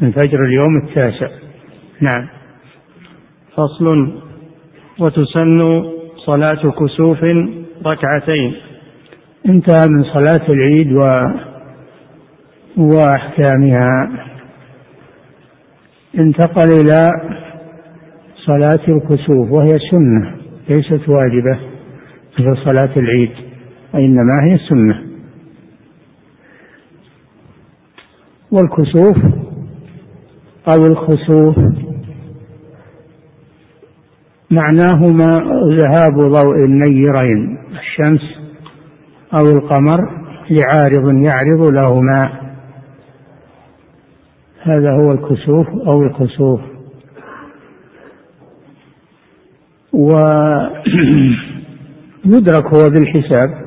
[0.00, 1.28] من فجر اليوم التاسع.
[2.00, 2.28] نعم.
[3.56, 4.12] فصل
[4.98, 5.82] وتسن
[6.26, 7.18] صلاة كسوف
[7.86, 8.54] ركعتين.
[9.48, 11.24] انتهى من صلاة العيد و
[12.76, 14.10] وأحكامها.
[16.18, 17.10] انتقل إلى
[18.46, 20.36] صلاة الكسوف وهي سنة
[20.68, 21.58] ليست واجبة
[22.38, 23.30] مثل صلاة العيد
[23.94, 25.02] وإنما هي سنة.
[28.52, 29.16] والكسوف
[30.68, 31.56] أو الخسوف
[34.50, 35.42] معناهما
[35.78, 38.43] ذهاب ضوء النيرين الشمس
[39.34, 42.44] أو القمر لعارض يعرض لهما.
[44.62, 46.60] هذا هو الكسوف أو الخسوف.
[52.24, 53.64] ويدرك هو بالحساب.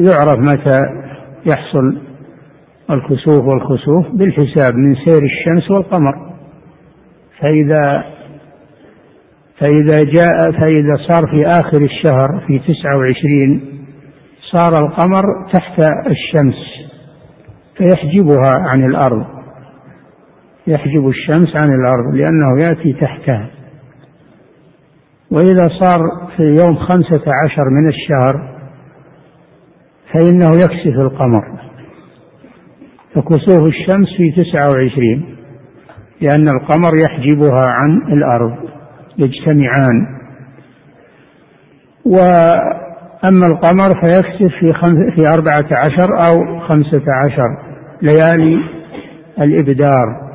[0.00, 0.82] يعرف متى
[1.46, 1.98] يحصل
[2.90, 6.32] الكسوف والخسوف بالحساب من سير الشمس والقمر.
[7.40, 8.04] فإذا
[9.58, 13.71] فإذا جاء فإذا صار في آخر الشهر في تسعة وعشرين
[14.52, 16.54] صار القمر تحت الشمس
[17.76, 19.26] فيحجبها عن الأرض
[20.66, 23.50] يحجب الشمس عن الأرض لأنه يأتي تحتها.
[25.30, 26.00] وإذا صار
[26.36, 28.52] في يوم خمسة عشر من الشهر
[30.12, 31.60] فإنه يكسف القمر.
[33.14, 35.36] فكسوف الشمس في تسعة وعشرين
[36.20, 38.56] لأن القمر يحجبها عن الأرض
[39.18, 40.06] يجتمعان.
[43.24, 47.48] وأما القمر فيكسف في, خمس في أربعة عشر أو خمسة عشر
[48.02, 48.58] ليالي
[49.40, 50.32] الإبدار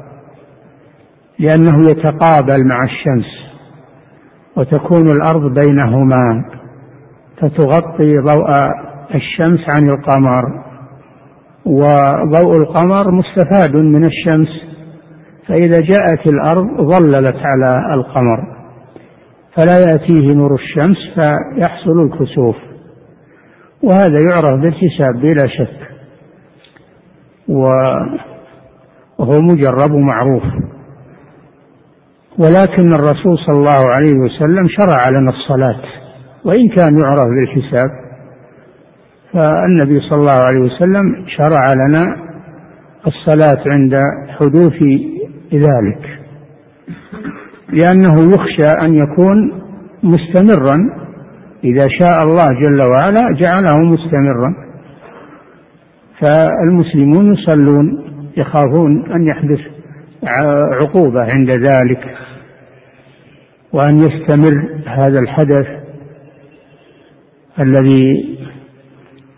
[1.39, 3.25] لأنه يتقابل مع الشمس
[4.55, 6.45] وتكون الأرض بينهما
[7.41, 8.49] فتغطي ضوء
[9.15, 10.43] الشمس عن القمر
[11.65, 14.47] وضوء القمر مستفاد من الشمس
[15.47, 18.57] فإذا جاءت الأرض ظللت على القمر
[19.55, 22.55] فلا يأتيه نور الشمس فيحصل الكسوف.
[23.84, 25.88] وهذا يعرف بالحساب بلا شك.
[27.47, 30.43] وهو مجرب ومعروف.
[32.39, 35.82] ولكن الرسول صلى الله عليه وسلم شرع لنا الصلاة.
[36.45, 37.89] وإن كان يعرف بالحساب
[39.34, 42.15] فالنبي صلى الله عليه وسلم شرع لنا
[43.07, 43.95] الصلاة عند
[44.39, 44.84] حدوث
[45.53, 46.19] ذلك.
[47.69, 49.61] لأنه يخشى أن يكون
[50.03, 51.07] مستمرا
[51.64, 54.68] إذا شاء الله جل وعلا جعله مستمرا.
[56.20, 59.60] فالمسلمون يصلون يخافون أن يحدث
[60.82, 62.18] عقوبة عند ذلك
[63.74, 65.68] وأن يستمر هذا الحدث
[67.60, 68.38] الذي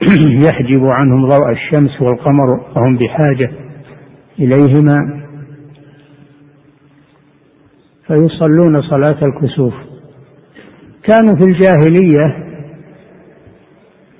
[0.46, 3.52] يحجب عنهم ضوء الشمس والقمر وهم بحاجة
[4.40, 5.24] إليهما.
[8.08, 9.74] فيصلون صلاة الكسوف.
[11.04, 12.45] كانوا في الجاهلية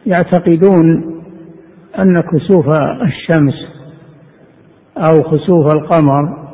[0.06, 1.16] يعتقدون
[2.00, 2.70] أن كسوف
[3.02, 3.54] الشمس
[4.98, 6.50] أو خسوف القمر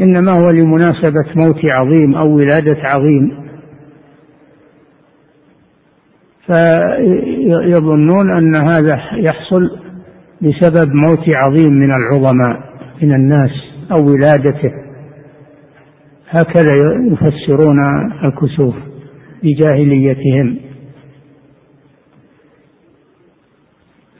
[0.00, 3.46] إنما هو لمناسبة موت عظيم أو ولادة عظيم.
[6.46, 9.78] فيظنون أن هذا يحصل
[10.42, 12.60] بسبب موت عظيم من العظماء
[13.02, 13.50] من الناس
[13.92, 14.72] أو ولادته.
[16.30, 16.74] هكذا
[17.12, 17.78] يفسرون
[18.24, 18.74] الكسوف.
[19.42, 20.56] بجاهليتهم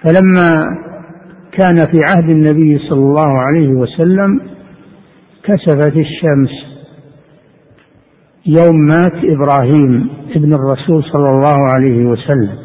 [0.03, 0.65] فلما
[1.53, 4.41] كان في عهد النبي صلى الله عليه وسلم
[5.45, 6.51] كسفت الشمس.
[8.47, 12.59] يوم مات إبراهيم ابن الرسول صلى الله عليه وسلم.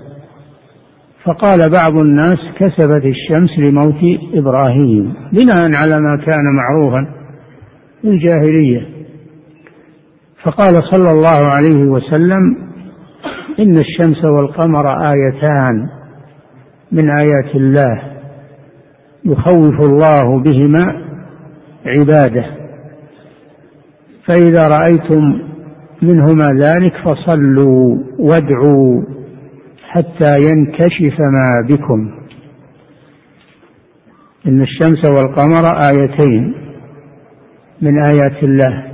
[1.24, 5.14] فقال بعض الناس كسبت الشمس لموت إبراهيم.
[5.34, 7.14] بناء على ما كان معروفا
[8.02, 8.91] في الجاهلية.
[10.44, 12.58] فقال صلى الله عليه وسلم
[13.60, 15.90] إن الشمس والقمر آيتان
[16.92, 18.02] من آيات الله
[19.26, 21.06] يخوف الله بهما
[21.86, 22.46] عباده.
[24.28, 25.42] فإذا رأيتم
[26.02, 29.02] منهما ذلك فصلوا وادعوا
[29.90, 32.12] حتى ينكشف ما بكم.
[34.48, 36.54] إن الشمس والقمر آيتين
[37.82, 38.91] من آيات الله.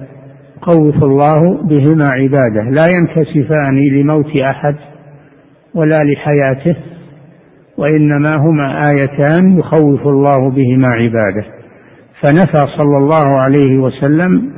[0.67, 4.75] خوف الله بهما عباده لا ينكسفان لموت أحد
[5.73, 6.75] ولا لحياته
[7.77, 11.45] وإنما هما آيتان يخوف الله بهما عباده.
[12.21, 14.51] فنفى صلى الله عليه وسلم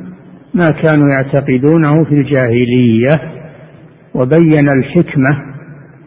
[0.54, 3.22] ما كانوا يعتقدونه في الجاهلية
[4.14, 5.30] وبين الحكمة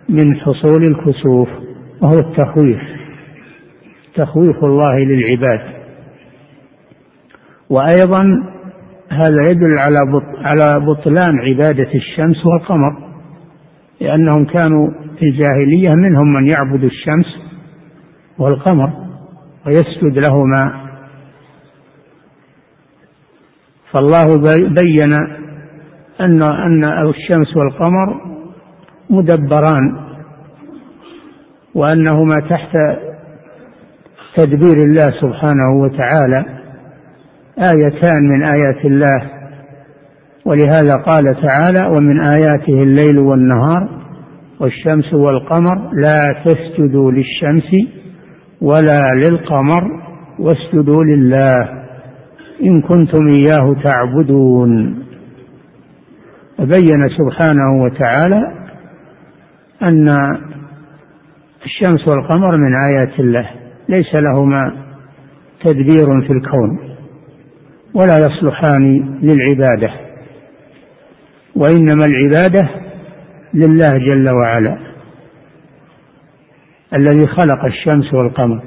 [0.08, 1.48] من حصول الكسوف
[2.00, 2.80] وهو التخويف
[4.14, 5.60] تخويف الله للعباد.
[7.70, 8.51] وأيضا
[9.12, 9.98] هذا يدل على
[10.44, 13.12] على بطلان عبادة الشمس والقمر
[14.00, 17.26] لأنهم كانوا في الجاهلية منهم من يعبد الشمس
[18.38, 18.92] والقمر
[19.66, 20.82] ويسجد لهما.
[23.92, 24.36] فالله
[24.68, 25.12] بين
[26.20, 28.20] أن أن الشمس والقمر
[29.10, 29.96] مدبران
[31.74, 32.76] وأنهما تحت
[34.36, 36.61] تدبير الله سبحانه وتعالى.
[37.58, 39.30] آيتان من آيات الله.
[40.44, 43.88] ولهذا قال تعالى ومن آياته الليل والنهار
[44.60, 47.70] والشمس والقمر لا تسجدوا للشمس
[48.60, 49.82] ولا للقمر
[50.38, 51.68] واسجدوا لله
[52.62, 55.02] إن كنتم إياه تعبدون.
[56.58, 58.42] وبين سبحانه وتعالى
[59.82, 60.08] أن
[61.64, 63.50] الشمس والقمر من آيات الله
[63.88, 64.72] ليس لهما
[65.64, 66.91] تدبير في الكون.
[67.94, 69.90] ولا يصلحان للعبادة
[71.56, 72.68] وإنما العبادة
[73.54, 74.78] لله جل وعلا
[76.94, 78.62] الذي خلق الشمس والقمر.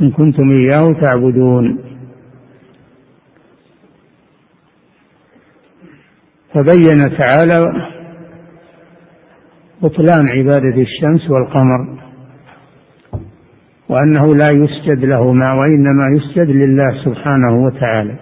[0.00, 1.78] إن كنتم إياه تعبدون.
[6.54, 7.72] فبين تعالى
[9.82, 12.05] بطلان عبادة الشمس والقمر.
[13.88, 18.16] وأنه لا يسجد لهما وإنما يسجد لله سبحانه وتعالى.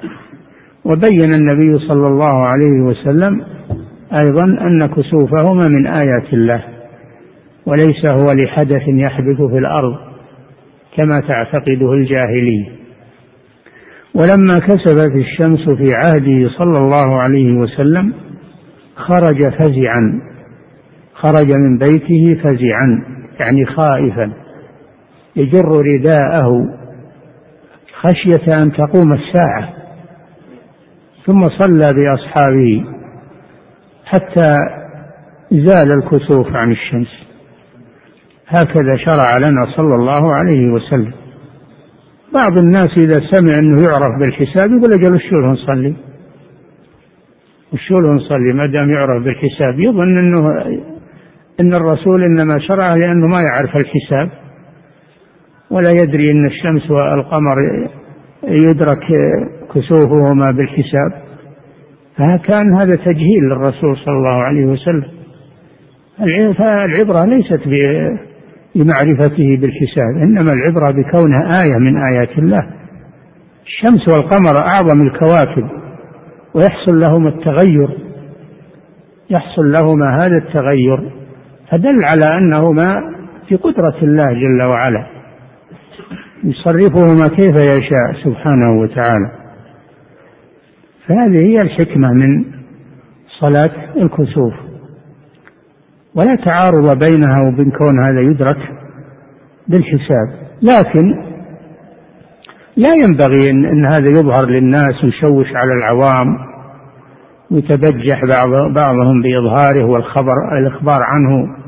[0.84, 3.40] وبين النبي صلى الله عليه وسلم
[4.18, 6.64] أيضا أن كسوفهما من آيات الله
[7.66, 9.94] وليس هو لحدث يحدث في الأرض
[10.96, 12.68] كما تعتقده الجاهلية.
[14.14, 18.12] ولما كسبت الشمس في عهده صلى الله عليه وسلم
[18.96, 20.20] خرج فزعا
[21.14, 23.04] خرج من بيته فزعا
[23.40, 24.43] يعني خائفا.
[25.36, 26.50] يجر رداءه
[28.00, 29.72] خشية أن تقوم الساعة
[31.26, 32.84] ثم صلى بأصحابه
[34.04, 34.54] حتى
[35.52, 37.08] زال الكسوف عن الشمس.
[38.46, 41.12] هكذا شرع لنا صلى الله عليه وسلم.
[42.34, 45.94] بعض الناس إذا سمع أنه يعرف بالحساب يقول أجل له نصلي؟
[47.90, 50.48] له نصلي؟ ما دام يعرف بالحساب يظن أنه
[51.60, 54.43] أن الرسول إنما شرعه لأنه ما يعرف الحساب.
[55.70, 57.56] ولا يدري أن الشمس والقمر
[58.48, 59.04] يدرك
[59.74, 61.24] كسوفهما بالحساب.
[62.16, 65.04] فكان هذا تجهيل للرسول صلى الله عليه وسلم.
[66.58, 67.60] فالعبرة ليست
[68.74, 72.66] بمعرفته بالحساب إنما العبرة بكونها آية من آيات الله.
[73.66, 75.68] الشمس والقمر أعظم الكواكب
[76.54, 77.98] ويحصل لهما التغير.
[79.30, 81.12] يحصل لهما هذا التغير
[81.70, 82.90] فدل على أنهما
[83.48, 85.13] في قدرة الله جل وعلا.
[86.44, 89.30] يصرفهما كيف يشاء سبحانه وتعالى.
[91.08, 92.44] فهذه هي الحكمة من
[93.40, 94.54] صلاة الكسوف.
[96.14, 98.58] ولا تعارض بينها وبين كون هذا يدرك
[99.68, 100.28] بالحساب.
[100.62, 101.14] لكن
[102.76, 106.26] لا ينبغي إن, إن هذا يظهر للناس ويشوش على العوام
[107.50, 111.63] ويتبجح بعض بعضهم بإظهاره والخبر الإخبار عنه.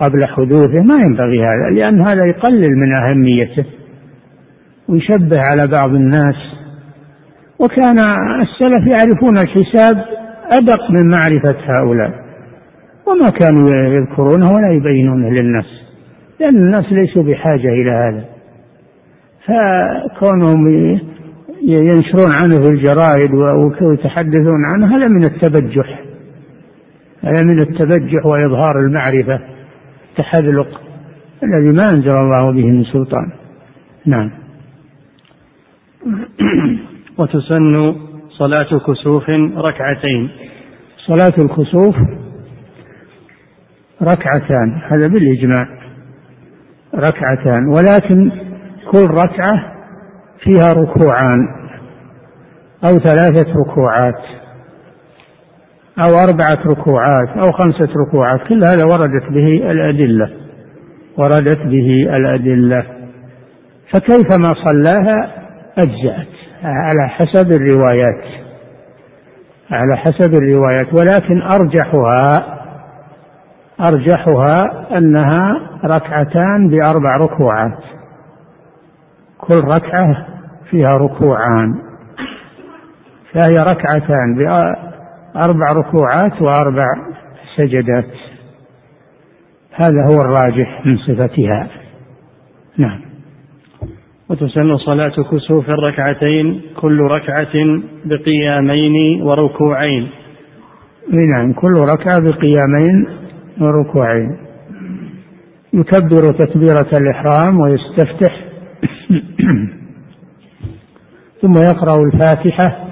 [0.00, 3.64] قبل حدوثه ما ينبغي هذا لأن هذا يقلل من أهميته
[4.88, 6.34] ويشبه على بعض الناس.
[7.58, 7.98] وكان
[8.42, 9.96] السلف يعرفون الحساب
[10.52, 12.10] أدق من معرفة هؤلاء
[13.06, 15.66] وما كانوا يذكرونه ولا يبينونه للناس
[16.40, 18.24] لأن الناس ليسوا بحاجة إلى هذا.
[19.46, 20.68] فكونهم
[21.62, 23.30] ينشرون عنه في الجرائد
[23.82, 26.04] ويتحدثون عنه هذا من التبجح
[27.24, 29.57] هذا من التبجح وإظهار المعرفة.
[30.18, 30.80] التحذلق
[31.42, 33.32] الذي ما أنزل الله به من سلطان.
[34.06, 34.30] نعم.
[37.18, 37.96] وتسن
[38.30, 40.30] صلاة كسوف ركعتين.
[41.06, 41.96] صلاة الكسوف
[44.02, 45.68] ركعتان هذا بالإجماع.
[46.94, 48.30] ركعتان ولكن
[48.92, 49.54] كل ركعة
[50.44, 51.38] فيها ركوعان
[52.84, 54.22] أو ثلاثة ركوعات.
[56.04, 60.30] أو أربعة ركوعات أو خمسة ركوعات كل هذا وردت به الأدلة
[61.18, 62.84] وردت به الأدلة.
[63.92, 65.32] فكيفما صلاها
[65.78, 66.28] أجزأت
[66.64, 68.24] على حسب الروايات
[69.70, 70.94] على حسب الروايات.
[70.94, 72.58] ولكن أرجحها
[73.80, 75.52] أرجحها أنها
[75.84, 77.78] ركعتان بأربع ركوعات.
[79.38, 80.26] كل ركعة
[80.70, 81.74] فيها ركوعان
[83.34, 84.34] فهي ركعتان
[85.34, 86.86] بأربع ركوعات وأربع
[87.56, 88.10] سجدات.
[89.72, 91.68] هذا هو الراجح من صفتها.
[92.78, 93.00] نعم.
[94.28, 100.10] وتسن صلاة كسوف الركعتين كل ركعة بقيامين وركوعين.
[101.10, 103.06] نعم كل ركعة بقيامين
[103.60, 104.36] وركوعين.
[105.72, 108.44] يكبر تكبيرة الإحرام ويستفتح.
[111.42, 112.87] ثم يقرأ الفاتحة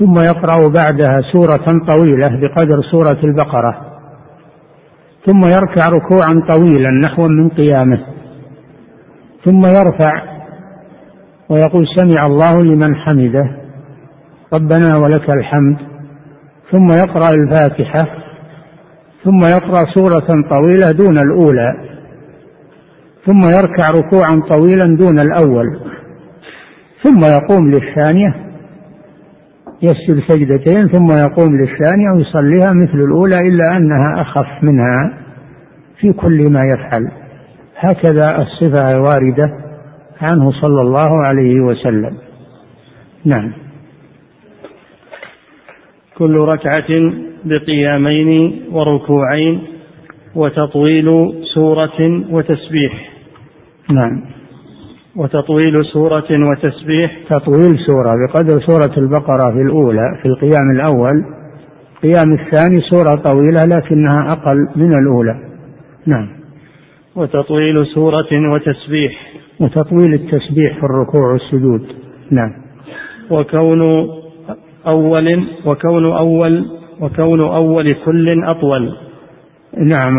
[0.00, 3.80] ثم يقرأ بعدها سورة طويلة بقدر سورة البقرة.
[5.26, 8.06] ثم يركع ركوعا طويلا نحو من قيامه.
[9.44, 10.22] ثم يرفع
[11.48, 13.56] ويقول سمع الله لمن حمده
[14.52, 15.76] ربنا ولك الحمد.
[16.72, 18.06] ثم يقرأ الفاتحة.
[19.24, 21.74] ثم يقرأ سورة طويلة دون الأولى.
[23.26, 25.80] ثم يركع ركوعا طويلا دون الأول.
[27.02, 28.49] ثم يقوم للثانية.
[29.82, 35.18] يسجد سجدتين ثم يقوم للثانية ويصليها مثل الأولى إلا أنها أخف منها
[36.00, 37.10] في كل ما يفعل.
[37.76, 39.50] هكذا الصفة الواردة
[40.20, 42.16] عنه صلى الله عليه وسلم.
[43.24, 43.52] نعم.
[46.18, 46.88] كل ركعة
[47.44, 49.62] بقيامين وركوعين
[50.34, 51.06] وتطويل
[51.54, 53.10] سورة وتسبيح.
[53.90, 54.39] نعم.
[55.16, 57.18] وتطويل سورة وتسبيح.
[57.30, 61.24] تطويل سورة بقدر سورة البقرة في الأولى في القيام الأول.
[61.94, 65.34] القيام الثاني سورة طويلة لكنها أقل من الأولى.
[66.06, 66.28] نعم.
[67.16, 69.12] وتطويل سورة وتسبيح.
[69.60, 71.86] وتطويل التسبيح في الركوع والسجود.
[72.30, 72.52] نعم.
[73.30, 73.82] وكون
[74.86, 76.64] أول وكون أول
[77.00, 78.96] وكون أول كل أطول.
[79.76, 80.18] نعم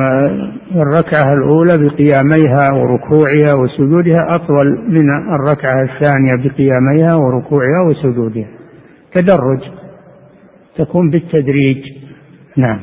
[0.75, 8.47] الركعة الأولى بقياميها وركوعها وسجودها أطول من الركعة الثانية بقياميها وركوعها وسجودها.
[9.13, 9.61] تدرج
[10.77, 11.83] تكون بالتدريج.
[12.57, 12.79] نعم.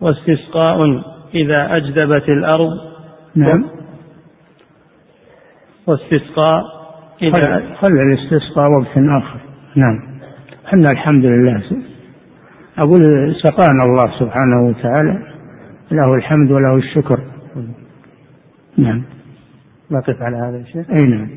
[0.00, 0.76] واستسقاء
[1.34, 2.70] إذا أجدبت الأرض.
[3.36, 3.64] نعم.
[5.86, 6.62] واستسقاء
[7.22, 9.40] إذا خل الاستسقاء وقت آخر.
[9.76, 9.98] نعم.
[10.66, 11.62] إحنا الحمد لله.
[12.78, 15.34] أقول سقانا الله سبحانه وتعالى
[15.92, 17.20] له الحمد وله الشكر.
[18.78, 19.04] نعم.
[19.90, 21.28] نقف على هذا الشيخ أي نعم.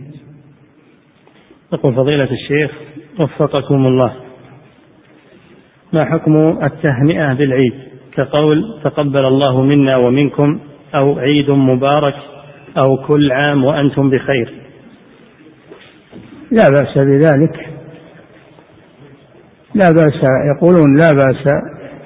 [1.73, 2.71] يقول فضيلة الشيخ
[3.19, 4.15] وفقكم الله.
[5.93, 7.73] ما حكم التهنئة بالعيد؟
[8.13, 10.59] كقول تقبل الله منا ومنكم
[10.95, 12.15] أو عيد مبارك
[12.77, 14.53] أو كل عام وأنتم بخير.
[16.51, 17.76] لا بأس بذلك.
[19.77, 20.21] لا بأس
[20.55, 21.47] يقولون لا بأس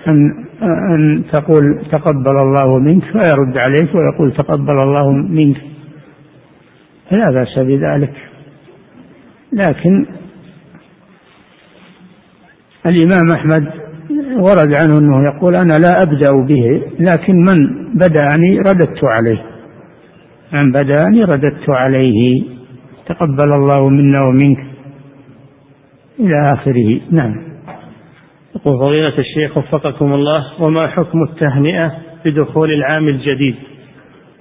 [0.08, 5.58] أن أن تقول تقبل الله منك فيرد عليك ويقول تقبل الله منك.
[7.12, 8.14] لا بأس بذلك.
[9.54, 10.06] لكن
[12.86, 13.64] الإمام أحمد
[14.40, 17.58] ورد عنه أنه يقول أنا لا أبدأ به لكن من
[17.94, 19.42] بدأني رددت عليه.
[20.54, 22.44] من بدأني رددت عليه.
[23.08, 24.60] تقبل الله منا ومنك.
[26.20, 27.02] إلى آخره.
[27.12, 27.51] نعم.
[28.56, 33.56] يقول فضيلة الشيخ وفقكم الله وما حكم التهنئة بدخول العام الجديد؟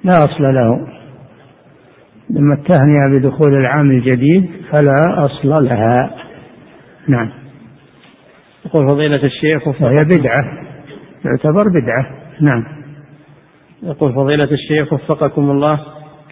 [0.04, 0.86] لا أصل له.
[2.30, 6.10] لما التهنئة بدخول العام الجديد فلا أصل لها.
[7.08, 7.32] نعم.
[8.66, 10.44] يقول فضيلة الشيخ وهي بدعة.
[11.24, 12.06] تعتبر بدعة.
[12.40, 12.64] نعم.
[13.82, 15.80] يقول فضيلة الشيخ وفقكم الله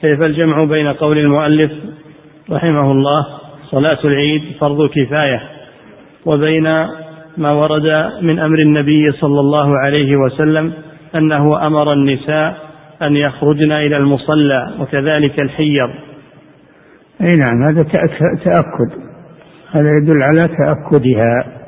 [0.00, 1.72] كيف الجمع بين قول المؤلف
[2.50, 3.26] رحمه الله
[3.70, 5.40] صلاة العيد فرض كفاية
[6.26, 6.66] وبين
[7.38, 10.72] ما ورد من أمر النبي صلى الله عليه وسلم
[11.14, 12.56] أنه أمر النساء
[13.02, 15.90] أن يخرجن إلى المصلى وكذلك الحيض.
[17.20, 17.82] أي نعم هذا
[18.44, 19.08] تأكد
[19.72, 21.58] هذا يدل على تأكدها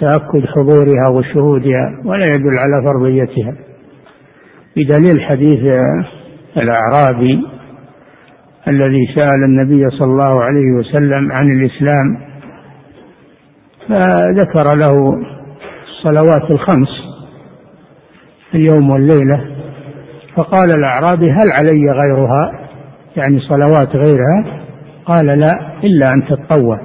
[0.00, 3.54] تأكد حضورها وشهودها ولا يدل على فرضيتها
[4.76, 5.78] بدليل حديث
[6.56, 7.42] الأعرابي
[8.68, 12.33] الذي سأل النبي صلى الله عليه وسلم عن الإسلام
[13.88, 14.94] فذكر له
[15.88, 16.88] الصلوات الخمس
[18.54, 19.44] اليوم والليلة
[20.36, 22.52] فقال الأعرابي هل علي غيرها؟
[23.16, 24.64] يعني صلوات غيرها؟
[25.06, 26.80] قال لا إلا أن تتطوع.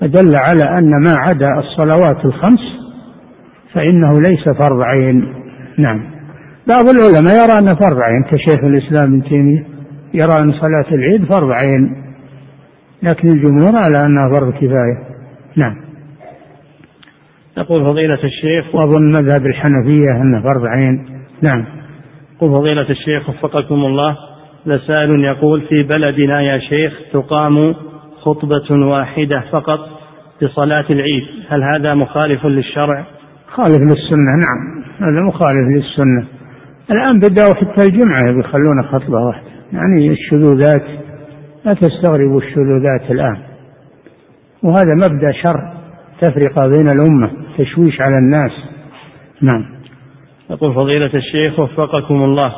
[0.00, 2.60] فدل على أن ما عدا الصلوات الخمس
[3.74, 5.34] فإنه ليس فرض عين.
[5.78, 6.00] نعم.
[6.66, 9.64] بعض العلماء يرى أنه فرض عين كشيخ الإسلام ابن تيمية
[10.14, 12.02] يرى أن صلاة العيد فرض عين
[13.02, 14.98] لكن الجمهور على أنها فرض كفاية.
[15.56, 15.85] نعم.
[17.58, 21.06] يقول فضيلة الشيخ وأظن مذهب الحنفية أنه فرض عين.
[21.42, 21.64] نعم.
[22.36, 24.16] يقول فضيلة الشيخ وفقكم الله.
[24.66, 27.74] لسائل يقول في بلدنا يا شيخ تقام
[28.22, 29.78] خطبة واحدة فقط
[30.42, 31.22] لصلاة العيد.
[31.48, 33.06] هل هذا مخالف للشرع؟
[33.48, 34.84] خالف للسنة نعم.
[35.00, 36.26] هذا مخالف للسنة.
[36.90, 39.48] الآن بدأوا حتى الجمعة بيخلون خطبة واحدة.
[39.72, 40.82] يعني الشذوذات
[41.64, 43.36] لا تستغربوا الشذوذات الآن.
[44.62, 45.72] وهذا مبدأ شر
[46.20, 47.45] تفرقة بين الأمة.
[47.58, 48.52] تشويش على الناس.
[49.42, 49.76] نعم.
[50.50, 52.52] يقول فضيلة الشيخ وفقكم الله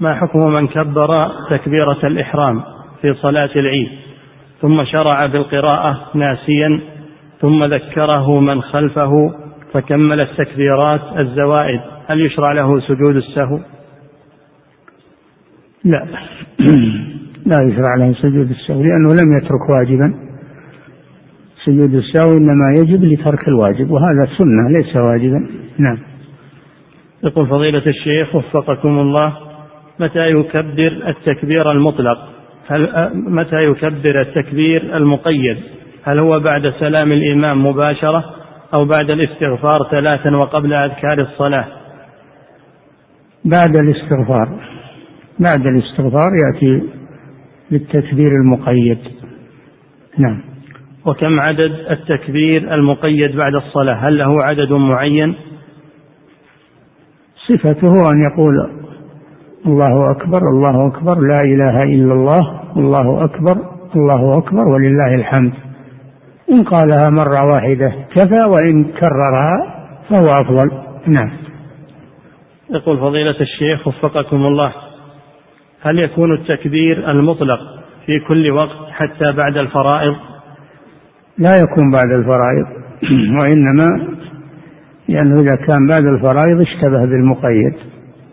[0.00, 2.62] ما حكم من كبر تكبيرة الإحرام
[3.02, 3.88] في صلاة العيد
[4.60, 6.80] ثم شرع بالقراءة ناسيا
[7.40, 9.12] ثم ذكره من خلفه
[9.72, 13.58] فكمل التكبيرات الزوائد هل يشرع له سجود السهو؟
[15.84, 16.06] لا.
[17.50, 20.27] لا يشرع له سجود السهو لأنه لم يترك واجبا.
[21.68, 25.48] سجود السهو إنما يجب لترك الواجب وهذا سنة ليس واجبا.
[25.78, 25.98] نعم.
[27.24, 29.36] يقول فضيلة الشيخ وفقكم الله
[30.00, 32.18] متى يكبر التكبير المطلق؟
[32.68, 35.56] هل متى يكبر التكبير المقيد؟
[36.04, 38.24] هل هو بعد سلام الإمام مباشرة
[38.74, 41.66] أو بعد الاستغفار ثلاثا وقبل أذكار الصلاة؟
[43.44, 44.48] بعد الاستغفار.
[45.40, 46.82] بعد الاستغفار يأتي
[47.70, 48.98] بالتكبير المقيد.
[50.18, 50.47] نعم.
[51.08, 55.34] وكم عدد التكبير المقيد بعد الصلاة؟ هل له عدد معين؟
[57.48, 58.70] صفته أن يقول
[59.66, 63.56] الله أكبر الله أكبر لا إله إلا الله الله أكبر
[63.96, 65.52] الله أكبر ولله الحمد.
[66.50, 70.70] إن قالها مرة واحدة كفى وإن كررها فهو أفضل.
[71.06, 71.30] نعم.
[72.70, 74.72] يقول فضيلة الشيخ وفقكم الله
[75.80, 77.60] هل يكون التكبير المطلق
[78.06, 80.14] في كل وقت حتى بعد الفرائض؟
[81.38, 82.66] لا يكون بعد الفرائض
[83.40, 84.08] وإنما
[85.08, 87.74] لأنه إذا كان بعد الفرائض اشتبه بالمقيد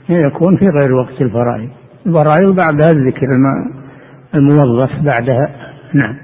[0.09, 1.69] يكون في غير وقت الفرائض.
[2.05, 3.27] الفرائض بعدها الذكر
[4.35, 5.49] الموظف بعدها.
[5.93, 6.15] نعم.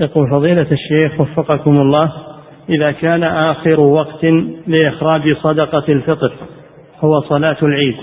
[0.00, 2.12] يقول فضيلة الشيخ وفقكم الله
[2.68, 4.24] إذا كان آخر وقت
[4.66, 6.32] لإخراج صدقة الفطر
[7.00, 7.96] هو صلاة العيد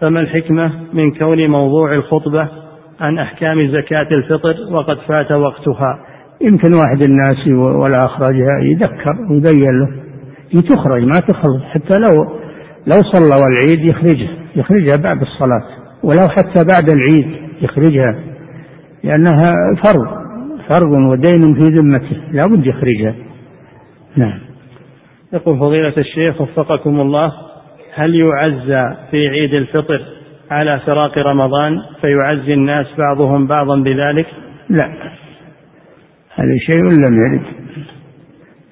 [0.00, 2.48] فما الحكمة من كون موضوع الخطبة
[3.00, 5.98] عن أحكام زكاة الفطر وقد فات وقتها؟
[6.40, 7.48] يمكن واحد الناس
[7.82, 9.88] ولا أخرجها يذكر ويبين له.
[10.50, 12.38] هي تخرج ما تخرج حتى لو
[12.86, 15.62] لو صلى والعيد يخرجها يخرجها بعد الصلاة.
[16.02, 17.26] ولو حتى بعد العيد
[17.62, 18.14] يخرجها
[19.04, 19.52] لأنها
[19.84, 20.06] فرض
[20.68, 23.14] فرض ودين في ذمته لا بد يخرجها.
[24.16, 24.40] نعم.
[25.32, 27.32] يقول فضيلة الشيخ وفقكم الله
[27.94, 30.00] هل يعزى في عيد الفطر
[30.50, 34.26] على فراق رمضان فيعزي الناس بعضهم بعضا بذلك؟
[34.68, 34.92] لا.
[36.38, 37.46] هذا شيء لم يرد.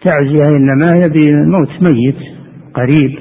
[0.04, 2.16] تعزية إنما هي بموت ميت
[2.74, 3.18] قريب.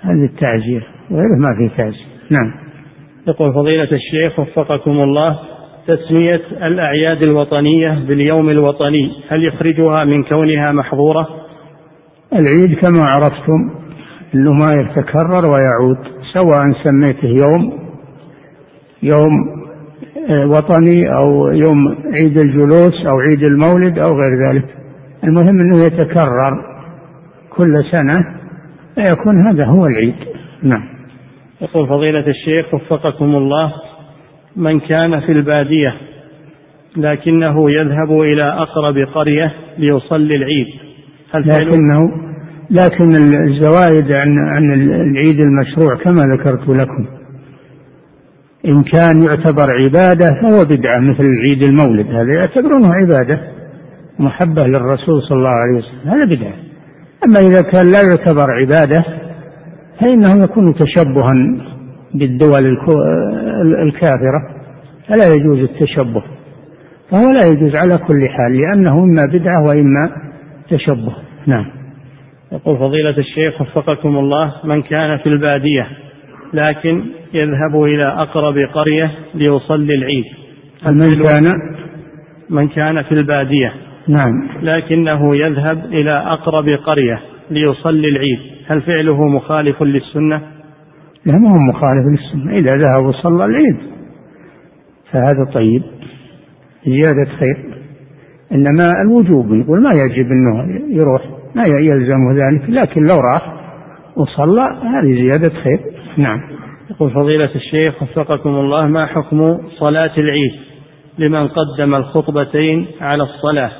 [0.00, 2.06] هذه التعزية وغيره ما في تعزية.
[2.30, 2.52] نعم.
[3.28, 5.38] يقول فضيلة الشيخ وفقكم الله
[5.86, 11.28] تسمية الأعياد الوطنية باليوم الوطني هل يخرجها من كونها محظورة؟
[12.32, 13.70] العيد كما عرفتم
[14.34, 15.98] إنه ما يتكرر ويعود
[16.34, 17.72] سواء سميته يوم
[19.02, 19.65] يوم
[20.30, 24.64] وطني أو يوم عيد الجلوس أو عيد المولد أو غير ذلك.
[25.24, 26.64] المهم إنه يتكرر
[27.50, 28.14] كل سنة
[28.94, 30.14] فيكون هذا هو العيد.
[30.62, 30.82] نعم.
[31.60, 33.72] يقول فضيلة الشيخ وفقكم الله
[34.56, 35.94] من كان في البادية
[36.96, 40.66] لكنه يذهب إلى أقرب قرية ليصلي العيد
[41.34, 42.26] هل لكنه
[42.70, 47.06] لكن الزوائد عن عن العيد المشروع كما ذكرت لكم.
[48.66, 52.06] إن كان يعتبر عبادة فهو بدعة مثل العيد المولد.
[52.06, 53.40] هذا يعتبرونه عبادة
[54.18, 56.10] محبة للرسول صلى الله عليه وسلم.
[56.10, 56.54] هذا بدعة.
[57.26, 59.04] أما إذا كان لا يعتبر عبادة
[60.00, 61.34] فإنه يكون تشبها
[62.14, 62.66] بالدول
[63.82, 64.40] الكافرة
[65.08, 66.22] فلا يجوز التشبه.
[67.10, 70.10] فهو لا يجوز على كل حال لأنه إما بدعة وإما
[70.70, 71.16] تشبه.
[71.46, 71.66] نعم.
[72.52, 75.86] يقول فضيلة الشيخ وفقكم الله من كان في البادية
[76.52, 80.24] لكن يذهب إلى أقرب قرية ليصلي العيد.
[80.86, 81.52] من كان
[82.50, 83.72] من كان في البادية.
[84.08, 84.48] نعم.
[84.62, 87.20] لكنه يذهب إلى أقرب قرية
[87.50, 88.38] ليصلي العيد.
[88.66, 90.42] هل فعله مخالف للسنة؟
[91.24, 92.52] لا ما هو مخالف للسنة.
[92.52, 93.76] إذا ذهب وصلى العيد.
[95.12, 95.82] فهذا طيب.
[96.86, 97.56] زيادة خير.
[98.52, 101.22] إنما الوجوب يقول ما يجب أنه يروح
[101.54, 102.70] ما يلزمه ذلك.
[102.70, 103.52] لكن لو راح
[104.16, 105.95] وصلى هذه زيادة خير.
[106.16, 106.40] نعم.
[106.90, 110.52] يقول فضيلة الشيخ وفقكم الله ما حكم صلاة العيد؟
[111.18, 113.70] لمن قدم الخطبتين على الصلاة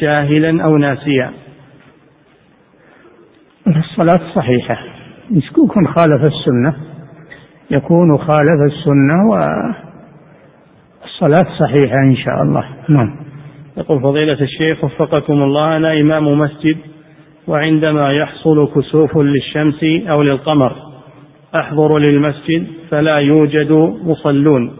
[0.00, 1.32] جاهلا أو ناسيا؟
[3.66, 4.76] الصلاة صحيحة.
[5.30, 6.76] يكون خالف السنة.
[7.70, 12.64] يكون خالف السنة والصلاة صحيحة إن شاء الله.
[12.88, 13.16] نعم.
[13.76, 16.76] يقول فضيلة الشيخ وفقكم الله أنا إمام مسجد
[17.46, 19.80] وعندما يحصل كسوف للشمس
[20.10, 20.87] أو للقمر
[21.54, 23.72] أحضر للمسجد فلا يوجد
[24.04, 24.76] مصلون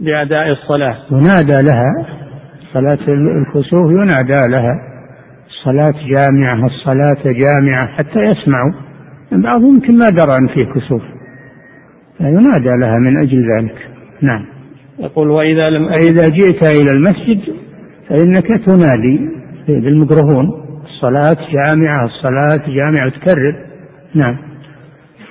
[0.00, 0.96] لأداء الصلاة.
[1.12, 2.06] ينادى لها
[2.74, 4.74] صلاة الكسوف ينادى لها
[5.48, 8.72] الصلاة جامعة الصلاة جامعة حتى يسمعوا.
[9.32, 11.02] بعضهم يمكن ما درى أن فيه كسوف.
[12.18, 13.88] فينادى لها من أجل ذلك.
[14.22, 14.44] نعم.
[14.98, 17.40] يقول وإذا لم إذا جئت إلى المسجد
[18.08, 19.28] فإنك تنادي
[19.68, 20.46] بالميكروفون.
[20.84, 23.56] الصلاة جامعة الصلاة جامعة تكرر.
[24.14, 24.47] نعم.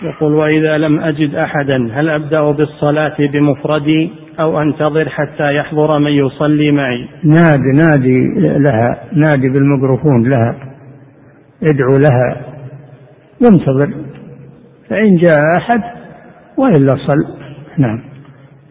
[0.03, 6.71] يقول وإذا لم أجد أحدا هل أبدأ بالصلاة بمفردي أو أنتظر حتى يحضر من يصلي
[6.71, 10.55] معي؟ نادي نادي لها نادي بالميكروفون لها
[11.63, 12.45] ادعو لها
[13.41, 13.93] وانتظر
[14.89, 15.81] فإن جاء أحد
[16.57, 17.37] وإلا صل.
[17.77, 18.01] نعم.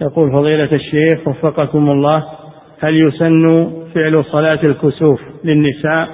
[0.03, 2.24] يقول فضيلة الشيخ وفقكم الله
[2.81, 6.09] هل يسن فعل صلاة الكسوف للنساء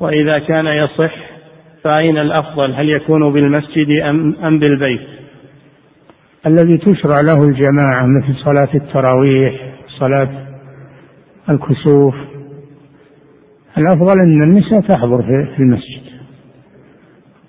[0.00, 1.29] وإذا كان يصح
[1.84, 5.00] فأين الأفضل؟ هل يكون بالمسجد أم, أم بالبيت؟
[6.46, 10.46] الذي تشرع له الجماعة مثل صلاة التراويح صلاة
[11.50, 12.14] الكسوف.
[13.78, 15.22] الأفضل أن النساء تحضر
[15.56, 16.02] في المسجد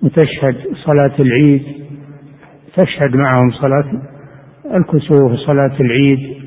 [0.03, 0.55] وتشهد
[0.85, 1.63] صلاة العيد
[2.75, 4.01] تشهد معهم صلاة
[4.75, 6.41] الكسوف صلاة العيد.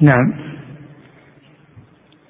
[0.00, 0.32] نعم.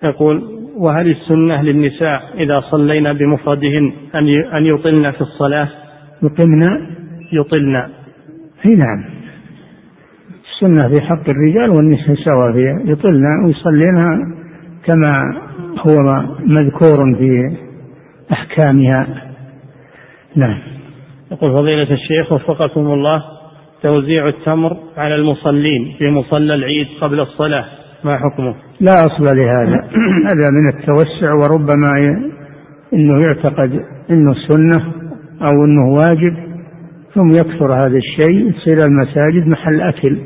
[0.04, 5.68] يقول وهل السنة للنساء إذا صلينا بمفردهن أن أن يطلن في الصلاة؟
[6.22, 6.62] يقمن
[7.32, 7.76] يطلن.
[8.66, 9.04] أي نعم.
[10.54, 13.94] السنة في حق الرجال والنساء سواء فيها يطلن ويصلين
[14.84, 15.22] كما
[15.78, 17.56] هو مذكور في
[18.32, 19.06] أحكامها.
[20.36, 20.58] نعم.
[21.32, 23.22] يقول فضيلة الشيخ وفقكم الله
[23.82, 27.64] توزيع التمر على المصلين في مصلى العيد قبل الصلاة
[28.04, 29.88] ما حكمه؟ لا أصل لهذا.
[30.28, 31.98] هذا من التوسع وربما
[32.92, 34.92] أنه يعتقد أنه سنة
[35.42, 36.36] أو أنه واجب
[37.14, 40.18] ثم يكثر هذا الشيء يصير المساجد محل أكل.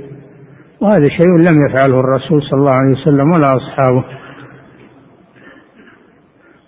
[0.80, 4.04] وهذا شيء لم يفعله الرسول صلى الله عليه وسلم ولا أصحابه.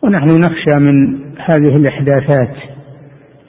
[0.02, 2.54] ونحن نخشى من هذه الإحداثات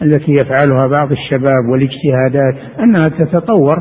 [0.01, 3.77] التي يفعلها بعض الشباب والاجتهادات أنها تتطور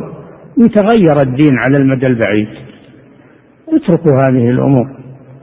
[0.58, 2.71] ويتغير الدين على المدى البعيد.
[3.72, 4.86] اتركوا هذه الأمور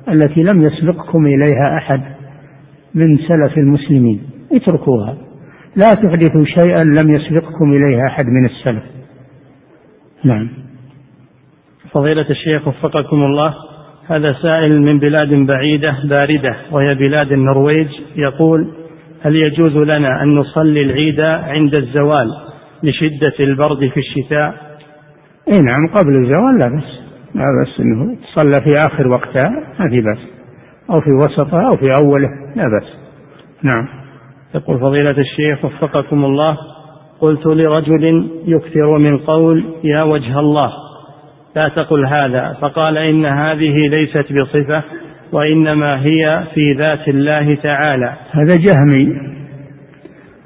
[0.09, 2.01] التي لم يسبقكم إليها أحد
[2.95, 4.21] من سلف المسلمين
[4.51, 5.17] اتركوها.
[5.75, 8.83] لا تحدثوا شيئا لم يسبقكم اليه أحد من السلف.
[10.23, 10.49] نعم.
[11.91, 13.53] فضيلة الشيخ وفقكم الله
[14.07, 18.73] هذا سائل من بلاد بعيدة باردة وهي بلاد النرويج يقول
[19.21, 22.27] هل يجوز لنا أن نصلي العيد عند الزوال
[22.83, 24.53] لشدة البرد في الشتاء؟
[25.51, 26.98] اي نعم قبل الزوال لا بس
[27.35, 29.49] لا بس إنه تصلى في آخر وقتها
[29.79, 30.19] ما في بس
[30.89, 32.87] أو في وسطها أو في أوله لا بس
[33.63, 33.87] نعم.
[34.55, 36.57] يقول فضيلة الشيخ وفقكم الله
[37.19, 40.71] قلت لرجل يكثر من قول يا وجه الله
[41.55, 44.83] لا تقل هذا فقال إن هذه ليست بصفة
[45.31, 48.13] وإنما هي في ذات الله تعالى.
[48.31, 49.07] هذا جهمي.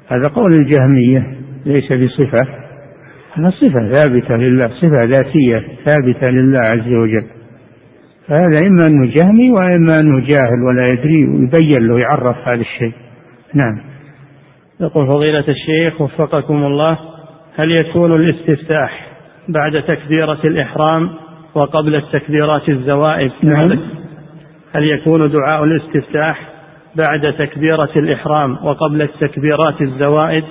[0.08, 2.63] هذا قول الجهمية ليس بصفة.
[3.34, 7.26] هذا صفة ثابتة لله صفة ذاتية ثابتة لله عز وجل.
[8.28, 12.92] فهذا إما أنه جهمي وإما أنه جاهل ولا يدري ويبين له يعرف هذا الشيء.
[13.54, 13.80] نعم.
[14.80, 16.98] يقول فضيلة الشيخ وفقكم الله
[17.56, 19.06] هل يكون الاستفتاح
[19.48, 21.10] بعد تكبيرة الإحرام
[21.54, 23.70] وقبل التكبيرات الزوائد؟ نعم.
[24.74, 26.48] هل يكون دعاء الاستفتاح
[26.96, 30.44] بعد تكبيرة الإحرام وقبل التكبيرات الزوائد؟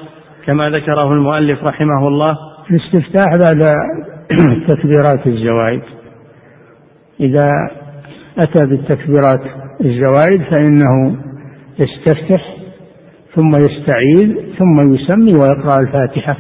[0.46, 2.38] كما ذكره المؤلف رحمه الله
[2.72, 3.74] الاستفتاح بعد
[4.70, 5.82] تكبيرات الزوائد
[7.20, 7.48] إذا
[8.38, 9.42] أتى بالتكبيرات
[9.82, 11.18] الزوائد فإنه
[11.80, 12.56] يستفتح
[13.36, 16.38] ثم يستعيذ ثم يسمي ويقرأ الفاتحة.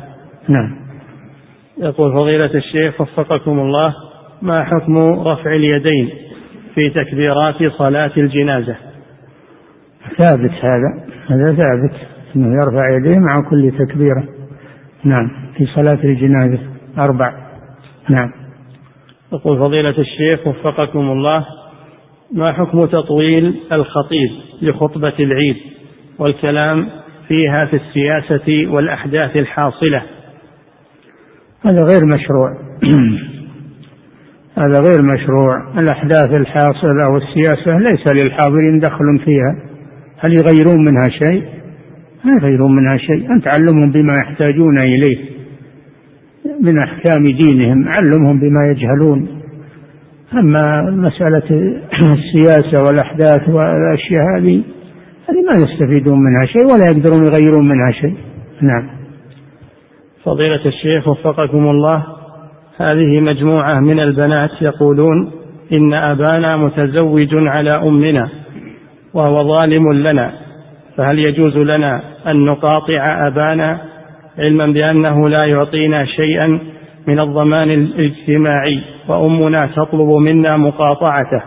[0.50, 0.84] نعم.
[1.78, 3.94] يقول فضيلة الشيخ وفقكم الله
[4.42, 6.10] ما حكم رفع اليدين
[6.76, 8.76] في تكبيرات صلاة الجنازة؟
[10.18, 11.94] ثابت هذا هذا ثابت
[12.36, 14.24] إنه يرفع يديه مع كل تكبيرة.
[15.04, 15.43] نعم.
[15.58, 16.60] في صلاة الجنازة.
[16.98, 17.34] أربع.
[18.10, 18.32] نعم.
[19.34, 21.46] يقول فضيلة الشيخ وفقكم الله
[22.32, 24.30] ما حكم تطويل الخطيب
[24.62, 25.56] لخطبة العيد؟
[26.20, 26.90] والكلام
[27.28, 30.04] فيها في السياسة والأحداث الحاصلة.
[31.66, 32.50] هذا غير مشروع.
[34.64, 35.80] هذا غير مشروع.
[35.80, 39.56] الأحداث الحاصلة والسياسة ليس للحاضرين دخل فيها.
[40.20, 41.44] هل يغيرون منها شيء؟
[42.24, 43.32] ما يغيرون منها شيء.
[43.32, 45.34] أنت علمهم بما يحتاجون إليه.
[46.62, 49.28] من أحكام دينهم علمهم بما يجهلون.
[50.34, 51.78] أما مسألة
[52.18, 54.64] السياسة والأحداث والأشياء هذه
[55.30, 58.18] هذه ما يستفيدون منها شيء ولا يقدرون يغيرون منها شيء.
[58.62, 58.90] نعم.
[60.24, 62.04] فضيلة الشيخ وفقكم الله
[62.78, 65.32] هذه مجموعة من البنات يقولون
[65.74, 68.30] إن أبانا متزوج على أمنا
[69.14, 70.34] وهو ظالم لنا
[70.98, 73.82] فهل يجوز لنا أن نقاطع أبانا
[74.38, 76.60] علما بأنه لا يعطينا شيئا
[77.08, 81.44] من الضمان الاجتماعي وأمنا تطلب منا مقاطعته.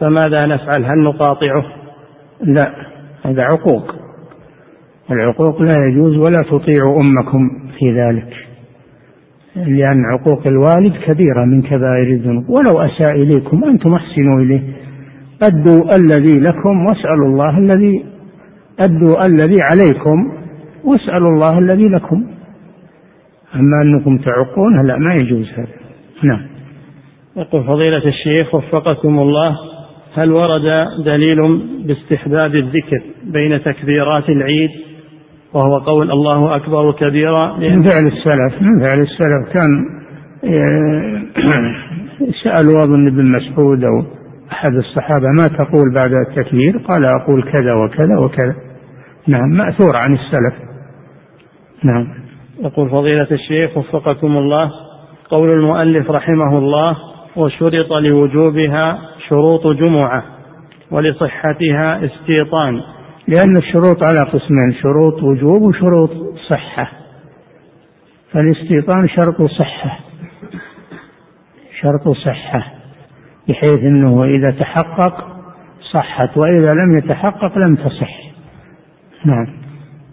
[0.00, 1.64] فماذا نفعل؟ هل نقاطعه؟
[2.44, 2.72] لا
[3.24, 3.94] هذا عقوق.
[5.10, 8.28] العقوق لا يجوز ولا تطيعوا أمكم في ذلك
[9.56, 12.50] لأن عقوق الوالد كبيرة من كبائر الذنوب.
[12.50, 14.62] ولو أساء إليكم أنتم أحسنوا إليه.
[15.42, 18.04] أدوا الذي لكم واسألوا الله الذي
[18.80, 20.41] أدوا الذي عليكم.
[20.84, 22.26] واسألوا الله الذي لكم.
[23.54, 25.82] أما أنكم تعقون لا ما يجوز هذا.
[26.22, 26.52] نعم.
[27.36, 29.56] يقول فضيلة الشيخ وفقكم الله
[30.14, 31.38] هل ورد دليل
[31.86, 34.70] باستحباب الذكر بين تكبيرات العيد؟
[35.54, 37.56] وهو قول الله أكبر كبيرا.
[37.58, 40.02] من فعل السلف من فعل السلف كان
[40.44, 41.22] آه،
[42.44, 44.04] سألوا أظن ابن مسعود أو
[44.52, 48.54] أحد الصحابة ما تقول بعد التكبير؟ قال أقول كذا وكذا وكذا.
[49.28, 50.71] نعم مأثور عن السلف.
[51.84, 52.06] نعم.
[52.60, 54.70] يقول فضيلة الشيخ وفقكم الله
[55.30, 56.96] قول المؤلف رحمه الله
[57.36, 60.22] وشرط لوجوبها شروط جمعة
[60.90, 62.80] ولصحتها استيطان.
[63.28, 66.10] لأن الشروط على قسمين شروط وجوب وشروط
[66.50, 66.90] صحة.
[68.32, 69.98] فالاستيطان شرط صحة.
[71.80, 72.72] شرط صحة
[73.48, 75.26] بحيث أنه إذا تحقق
[75.92, 78.18] صحت وإذا لم يتحقق لم تصح.
[79.24, 79.61] نعم.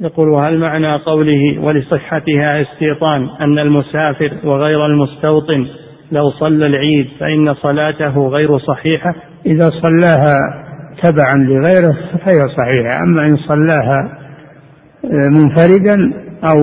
[0.02, 5.68] يقول وهل معنى قوله ولصحتها استيطان أن المسافر وغير المستوطن
[6.12, 10.38] لو صلى العيد فإن صلاته غير صحيحة؟ إذا صلاها
[11.02, 14.18] تبعا لغيره فهي صحيحة أما إن صلاها
[15.32, 16.58] منفردا أو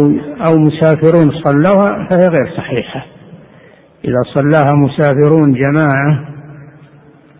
[0.46, 3.06] أو مسافرون صلوها فهي غير صحيحة.
[4.04, 6.28] إذا صلاها مسافرون جماعة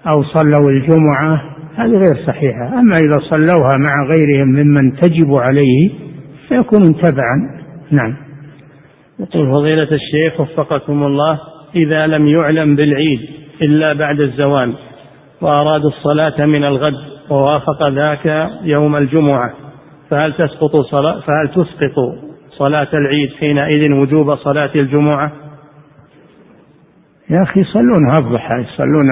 [0.09, 2.79] أو صلوا الجمعة هذه غير صحيحة.
[2.79, 5.91] أما إذا صلوها مع غيرهم ممن تجب عليه
[6.49, 7.57] فيكون تبعا.
[7.91, 8.17] نعم.
[9.21, 11.41] يقول فضيلة الشيخ وفقكم الله
[11.77, 13.21] إذا لم يعلم بالعيد
[13.63, 14.75] إلا بعد الزوال
[15.41, 16.95] وأرادوا الصلاة من الغد
[17.31, 19.55] ووافق ذاك يوم الجمعة
[20.11, 21.95] فهل تسقط صلاة فهل تسقط
[22.59, 25.33] صلاة العيد حينئذ وجوب صلاة الجمعة؟
[27.31, 29.07] يا أخي يصلونها الضحى يصلون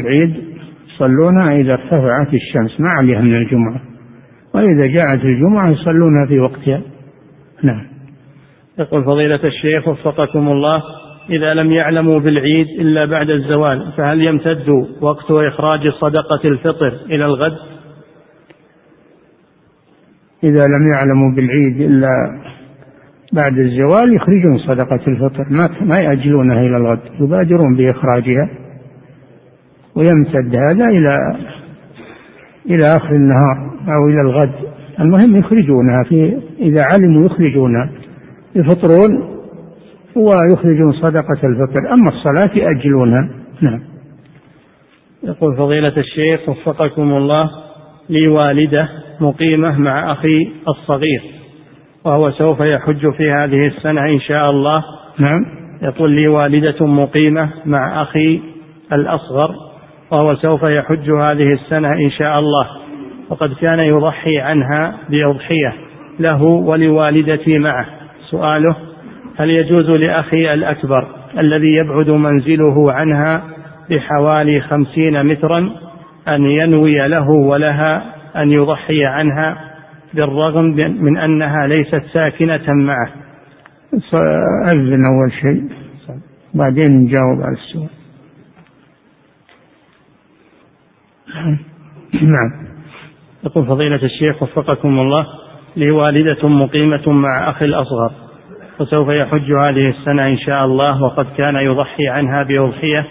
[0.00, 0.51] العيد
[1.02, 3.80] يصلونها إذا ارتفعت الشمس ما عليها من الجمعة.
[4.54, 6.82] وإذا جاءت الجمعة يصلونها في وقتها.
[7.62, 7.86] نعم.
[8.78, 10.82] يقول فضيلة الشيخ وفقكم الله
[11.30, 14.68] إذا لم يعلموا بالعيد إلا بعد الزوال فهل يمتد
[15.00, 17.56] وقت إخراج صدقة الفطر إلى الغد؟
[20.44, 22.08] إذا لم يعلموا بالعيد إلا
[23.32, 25.46] بعد الزوال يخرجون صدقة الفطر.
[25.50, 28.48] ما ما يأجلونها إلى الغد يبادرون بإخراجها.
[29.96, 31.36] ويمتد هذا إلى
[32.66, 33.56] إلى آخر النهار
[33.88, 34.72] أو إلى الغد.
[35.00, 37.90] المهم يخرجونها في إذا علموا يخرجونها
[38.56, 39.10] يفطرون
[40.16, 41.94] ويخرجون صدقة الفطر.
[41.94, 43.28] أما الصلاة يأجلونها.
[43.60, 43.80] نعم.
[45.24, 47.50] يقول فضيلة الشيخ وفقكم الله
[48.10, 48.88] لي والدة
[49.20, 51.22] مقيمة مع أخي الصغير
[52.04, 54.84] وهو سوف يحج في هذه السنة إن شاء الله.
[55.18, 55.40] نعم.
[55.82, 58.40] يقول لي والدة مقيمة مع أخي
[58.92, 59.71] الأصغر.
[60.12, 62.66] وهو سوف يحج هذه السنة إن شاء الله.
[63.30, 65.74] وقد كان يضحي عنها بأضحية
[66.20, 67.86] له ولوالدتي معه.
[68.30, 68.76] سؤاله
[69.36, 71.08] هل يجوز لأخي الأكبر
[71.38, 73.42] الذي يبعد منزله عنها
[73.90, 75.58] بحوالي خمسين مترا
[76.28, 79.56] أن ينوي له ولها أن يضحي عنها
[80.14, 83.08] بالرغم من أنها ليست ساكنة معه؟
[84.66, 85.68] أذن أول شيء
[86.54, 88.01] بعدين نجاوب على السؤال.
[92.12, 92.72] نعم.
[93.44, 95.26] يقول فضيلة الشيخ وفقكم الله
[95.76, 98.12] لي والدة مقيمة مع أخي الأصغر
[98.80, 103.06] وسوف يحج هذه السنة إن شاء الله وقد كان يضحي عنها بأضحية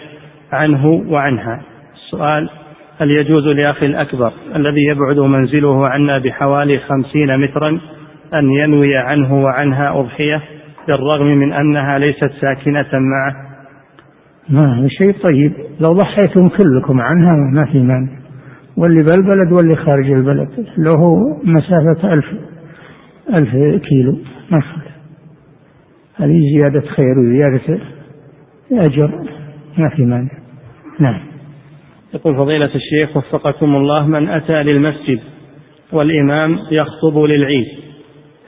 [0.52, 1.62] عنه وعنها.
[1.94, 2.48] السؤال
[3.00, 7.68] هل يجوز لأخي الأكبر الذي يبعد منزله عنا بحوالي خمسين مترا
[8.34, 10.42] أن ينوي عنه وعنها أضحية
[10.88, 13.51] بالرغم من أنها ليست ساكنة معه؟
[14.48, 18.22] ما شيء طيب لو ضحيتم كلكم عنها ما في مانع.
[18.76, 21.00] واللي بالبلد واللي خارج البلد له
[21.44, 22.26] مسافة ألف
[23.34, 23.50] ألف
[23.88, 24.18] كيلو
[24.50, 24.62] ما
[26.16, 27.80] هذه زيادة خير وزيادة
[28.72, 29.10] أجر
[29.78, 30.30] ما في مانع.
[31.00, 31.20] نعم.
[32.14, 35.20] يقول فضيلة الشيخ وفقكم الله من أتى للمسجد
[35.92, 37.66] والإمام يخطب للعيد.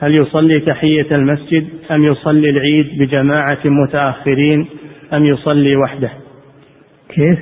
[0.00, 4.66] هل يصلي تحية المسجد أم يصلي العيد بجماعة متأخرين
[5.12, 6.10] أم يصلي وحده.
[7.08, 7.38] كيف؟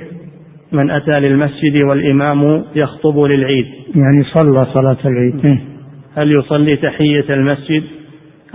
[0.71, 3.65] من أتى للمسجد والإمام يخطب للعيد.
[3.95, 5.59] يعني صلى صلاة العيد.
[6.17, 7.83] هل يصلي تحية المسجد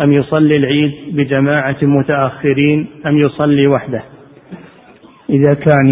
[0.00, 4.02] أم يصلي العيد بجماعة متأخرين أم يصلي وحده؟
[5.30, 5.86] إذا كان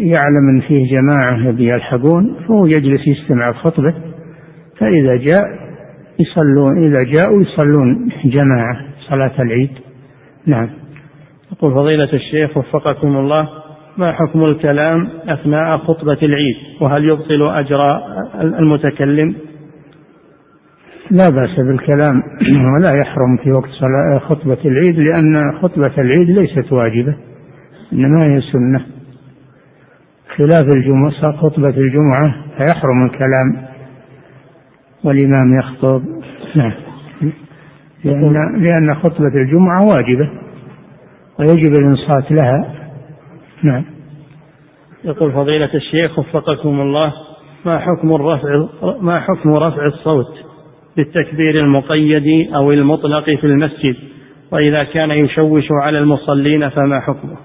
[0.00, 3.94] يعلم أن فيه جماعة يلحقون فهو يجلس يستمع الخطبة
[4.78, 5.44] فإذا جاء
[6.18, 8.76] يصلون إذا جاءوا يصلون جماعة
[9.10, 9.70] صلاة العيد.
[10.46, 10.70] نعم.
[11.58, 13.48] يقول فضيلة الشيخ وفقكم الله
[13.96, 17.80] ما حكم الكلام أثناء خطبة العيد؟ وهل يبطل أجر
[18.58, 19.34] المتكلم؟
[21.10, 22.22] لا بأس بالكلام
[22.74, 23.68] ولا يحرم في وقت
[24.22, 27.16] خطبة العيد لأن خطبة العيد ليست واجبة
[27.92, 28.86] إنما هي سنة.
[30.36, 33.68] خلاف الجمعة خطبة الجمعة فيحرم الكلام
[35.04, 36.02] والإمام يخطب.
[36.56, 36.72] نعم.
[38.04, 40.47] لأن لأن خطبة الجمعة واجبة.
[41.40, 42.74] ويجب الإنصات لها.
[43.64, 43.84] نعم.
[45.04, 47.12] يقول فضيلة الشيخ وفقكم الله
[47.64, 48.48] ما حكم الرفع
[49.00, 50.48] ما حكم رفع الصوت
[50.96, 53.96] بالتكبير المقيد أو المطلق في المسجد؟
[54.52, 57.36] وإذا كان يشوش على المصلين فما حكمه؟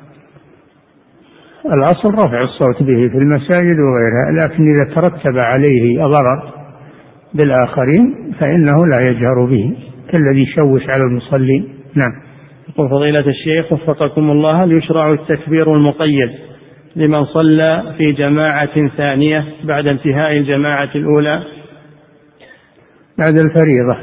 [1.66, 6.54] الأصل رفع الصوت به في المساجد وغيرها لكن إذا ترتب عليه ضرر
[7.34, 9.78] بالآخرين فإنه لا يجهر به
[10.10, 11.76] كالذي يشوش على المصلين.
[11.96, 12.12] نعم.
[12.70, 16.30] يقول فضيلة الشيخ وفقكم الله هل يشرع التكبير المقيد
[16.96, 21.44] لمن صلى في جماعة ثانية بعد انتهاء الجماعة الأولى؟
[23.18, 23.98] بعد الفريضة.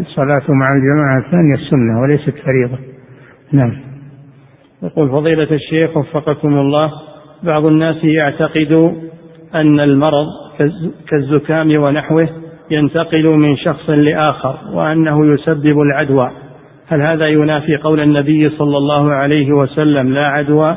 [0.00, 2.78] الصلاة مع الجماعة الثانية السنة وليست فريضة.
[3.52, 3.72] نعم.
[4.82, 6.90] يقول فضيلة الشيخ وفقكم الله
[7.42, 8.72] بعض الناس يعتقد
[9.54, 10.26] أن المرض
[11.08, 12.28] كالزكام ونحوه
[12.70, 16.30] ينتقل من شخص لآخر وأنه يسبب العدوى.
[16.88, 20.76] هل هذا ينافي قول النبي صلى الله عليه وسلم لا عدوى؟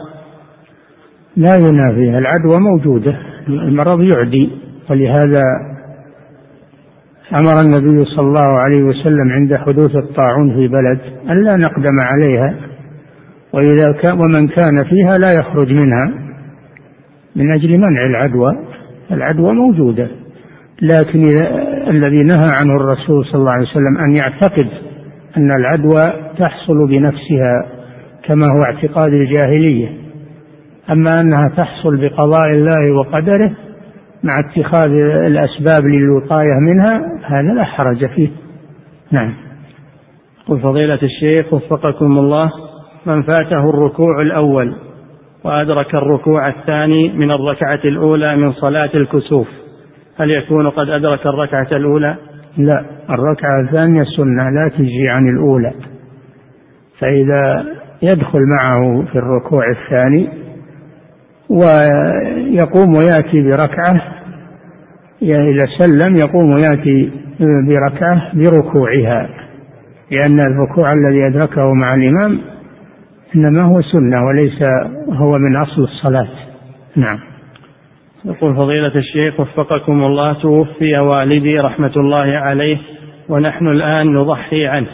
[1.37, 4.49] لا ينافي العدوى موجودة المرض يعدي.
[4.89, 5.41] ولهذا
[7.35, 10.99] أمر النبي صلى الله عليه وسلم عند حدوث الطاعون في بلد
[11.31, 12.55] ألا نقدم عليها.
[13.53, 16.11] وإذا كان ومن كان فيها لا يخرج منها
[17.35, 18.51] من أجل منع العدوى.
[19.11, 20.07] العدوى موجودة
[20.81, 21.23] لكن
[21.87, 24.67] الذي نهى عنه الرسول صلى الله عليه وسلم أن يعتقد
[25.37, 27.65] أن العدوى تحصل بنفسها
[28.23, 29.89] كما هو اعتقاد الجاهلية.
[30.91, 33.51] أما أنها تحصل بقضاء الله وقدره
[34.23, 34.91] مع اتخاذ
[35.25, 38.29] الأسباب للوقاية منها هذا لا حرج فيه.
[39.11, 39.33] نعم.
[40.47, 42.51] قل فضيلة الشيخ وفقكم الله
[43.05, 44.75] من فاته الركوع الأول
[45.43, 49.47] وأدرك الركوع الثاني من الركعة الأولى من صلاة الكسوف
[50.17, 52.17] هل يكون قد أدرك الركعة الأولى؟
[52.57, 55.73] لا الركعة الثانية سنة لا تجي عن الأولى.
[56.99, 57.65] فإذا
[58.01, 60.29] يدخل معه في الركوع الثاني
[61.49, 64.01] ويقوم ويأتي بركعة
[65.21, 69.29] إذا سلم يقوم ويأتي بركعة بركوعها
[70.11, 72.41] لأن الركوع الذي أدركه مع الإمام
[73.35, 74.63] إنما هو سنة وليس
[75.09, 76.27] هو من أصل الصلاة.
[76.95, 77.19] نعم.
[78.25, 82.77] يقول فضيلة الشيخ وفقكم الله توفي والدي رحمة الله عليه
[83.29, 84.87] ونحن الآن نضحي عنه.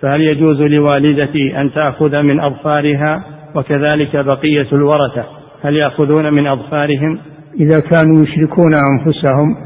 [0.00, 3.24] فهل يجوز لوالدتي أن تأخذ من أظفارها
[3.56, 5.24] وكذلك بقية الورثة؟
[5.62, 7.18] هل يأخذون من أظفارهم؟
[7.60, 9.56] إذا كانوا يشركون أنفسهم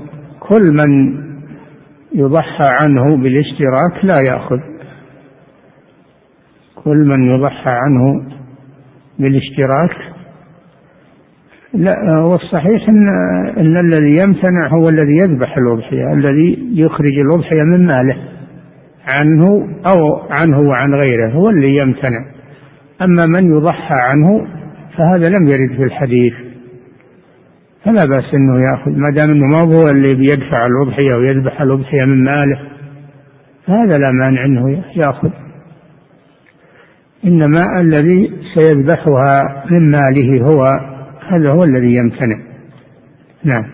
[0.41, 1.19] كل من
[2.15, 4.59] يضحى عنه بالاشتراك لا يأخذ.
[6.85, 8.31] كل من يضحى عنه
[9.19, 10.08] بالاشتراك
[11.75, 11.97] لا
[12.31, 13.09] والصحيح إن
[13.57, 18.17] إن الذي يمتنع هو الذي يذبح الاضحيه الذي يخرج الاضحيه من ماله
[19.07, 22.25] عنه أو عنه وعن غيره هو اللي يمتنع.
[23.03, 24.47] أما من يضحى عنه
[24.99, 26.33] فهذا لم يرد في الحديث.
[27.85, 32.25] فلا بأس إنه يأخذ ما دام إنه ما هو اللي بيدفع الاضحيه ويذبح الاضحيه من
[32.25, 32.61] ماله
[33.67, 35.31] فهذا لا مانع إنه يأخذ.
[37.25, 40.81] إنما الذي سيذبحها من ماله هو
[41.29, 42.37] هذا هو الذي يمتنع.
[43.45, 43.65] نعم.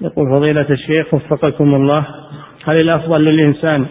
[0.00, 2.06] يقول فضيلة الشيخ وفقكم الله
[2.64, 3.86] هل الأفضل للإنسان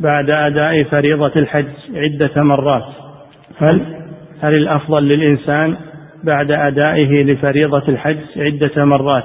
[0.00, 2.82] بعد أداء فريضة الحج عدة مرات؟
[3.58, 4.00] هل
[4.40, 5.76] هل الأفضل للإنسان
[6.24, 9.24] بعد أدائه لفريضة الحج عدة مرات؟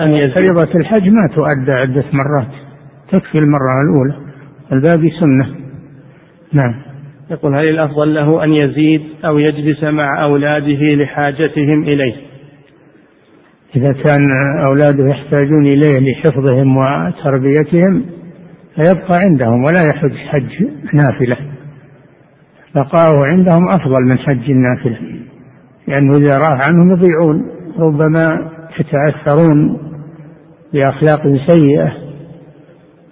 [0.00, 0.34] أن يزيد.
[0.34, 2.54] فريضة الحج ما تؤدى عدة مرات
[3.08, 4.34] تكفي المرة الأولى
[4.72, 5.54] الباقي سنة.
[6.52, 6.93] نعم.
[7.30, 12.14] يقول هل الأفضل له أن يزيد أو يجلس مع أولاده لحاجتهم إليه؟
[13.76, 14.20] إذا كان
[14.66, 18.06] أولاده يحتاجون إليه لحفظهم وتربيتهم
[18.74, 21.36] فيبقى عندهم ولا يحج حج نافلة.
[22.74, 24.98] بقاؤه عندهم أفضل من حج النافلة
[25.88, 27.42] لأنه إذا راح عنهم يضيعون
[27.78, 28.50] ربما
[28.80, 29.78] يتأثرون
[30.72, 31.92] بأخلاق سيئة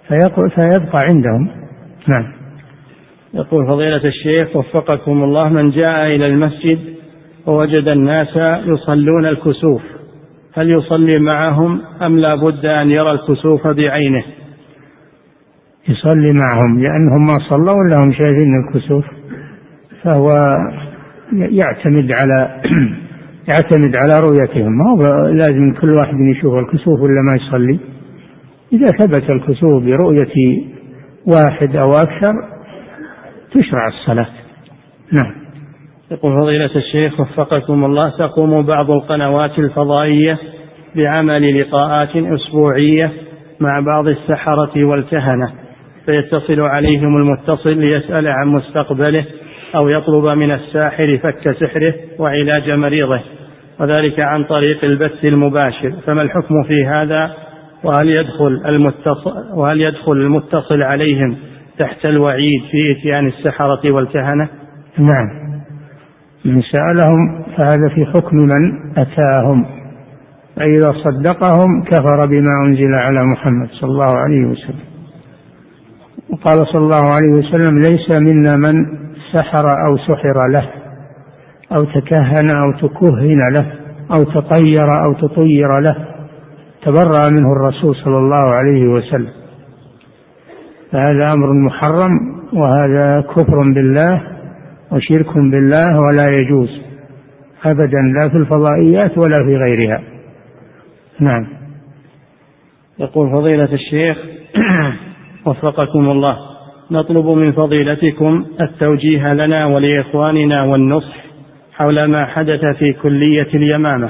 [0.07, 1.49] فيبقى عندهم.
[2.07, 2.42] نعم.
[3.33, 6.79] يقول فضيلة الشيخ وفقكم الله من جاء إلى المسجد
[7.47, 8.27] ووجد الناس
[8.65, 9.81] يصلون الكسوف
[10.53, 14.23] هل يصلي معهم أم لا بد أن يرى الكسوف بعينه؟
[15.87, 19.05] يصلي معهم لأنهم ما صلوا إلا هم شايفين الكسوف
[20.03, 20.35] فهو
[21.33, 22.61] يعتمد على
[23.49, 27.79] يعتمد على رؤيتهم ما هو لازم كل واحد يشوف الكسوف ولا ما يصلي؟
[28.73, 30.63] إذا ثبت الكسوف برؤية
[31.27, 32.52] واحد أو أكثر
[33.53, 34.27] تشرع الصلاة.
[35.11, 35.43] نعم.
[36.11, 40.37] يقول فضيلة الشيخ وفقكم الله تقوم بعض القنوات الفضائية
[40.95, 43.11] بعمل لقاءات أسبوعية
[43.59, 45.53] مع بعض السحرة والكهنة
[46.05, 49.25] فيتصل عليهم المتصل ليسأل عن مستقبله
[49.75, 53.21] أو يطلب من الساحر فك سحره وعلاج مريضه
[53.79, 55.93] وذلك عن طريق البث المباشر.
[56.07, 57.33] فما الحكم في هذا؟
[57.83, 61.37] وهل يدخل المتصل وهل يدخل المتصل عليهم؟
[61.79, 64.49] تحت الوعيد في إتيان السحرة والكهنة؟
[64.97, 65.43] نعم.
[66.45, 69.65] من سألهم فهذا في حكم من أتاهم.
[70.55, 74.93] فإذا صدقهم كفر بما أنزل على محمد صلى الله عليه وسلم.
[76.29, 78.85] وقال صلى الله عليه وسلم ليس منا من
[79.33, 80.69] سحر أو سحر له
[81.75, 83.73] أو تكهن أو تكهن له
[84.11, 85.95] أو تطير أو تطير له.
[86.85, 89.42] تبرأ منه الرسول صلى الله عليه وسلم.
[90.93, 92.11] فهذا أمر محرم
[92.53, 94.21] وهذا كفر بالله
[94.91, 96.69] وشرك بالله ولا يجوز
[97.65, 100.01] أبدا لا في الفضائيات ولا في غيرها.
[101.19, 101.47] نعم.
[102.99, 104.17] يقول فضيلة الشيخ
[105.47, 106.37] وفقكم الله
[106.91, 111.23] نطلب من فضيلتكم التوجيه لنا ولإخواننا والنصح
[111.73, 114.09] حول ما حدث في كلية اليمامة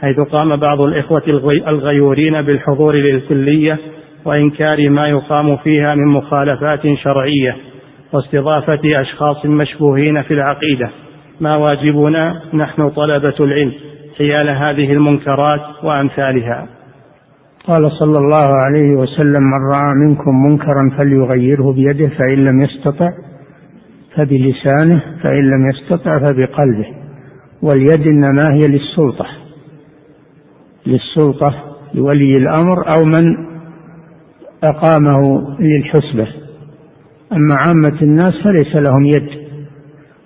[0.00, 1.22] حيث قام بعض الإخوة
[1.68, 3.78] الغيورين بالحضور للكلية
[4.24, 7.56] وإنكار ما يقام فيها من مخالفات شرعية
[8.12, 10.90] واستضافة أشخاص مشبوهين في العقيدة.
[11.40, 13.72] ما واجبنا؟ نحن طلبة العلم.
[14.18, 16.66] حيال هذه المنكرات وأمثالها.
[17.66, 23.10] قال صلى الله عليه وسلم من رأى منكم منكرا فليغيره بيده فإن لم يستطع
[24.16, 26.86] فبلسانه فإن لم يستطع فبقلبه.
[27.62, 29.26] واليد إنما هي للسلطة
[30.86, 31.54] للسلطة
[31.94, 33.53] لولي الأمر أو من
[34.64, 35.20] أقامه
[35.60, 36.28] للحسبة.
[37.32, 39.28] أما عامة الناس فليس لهم يد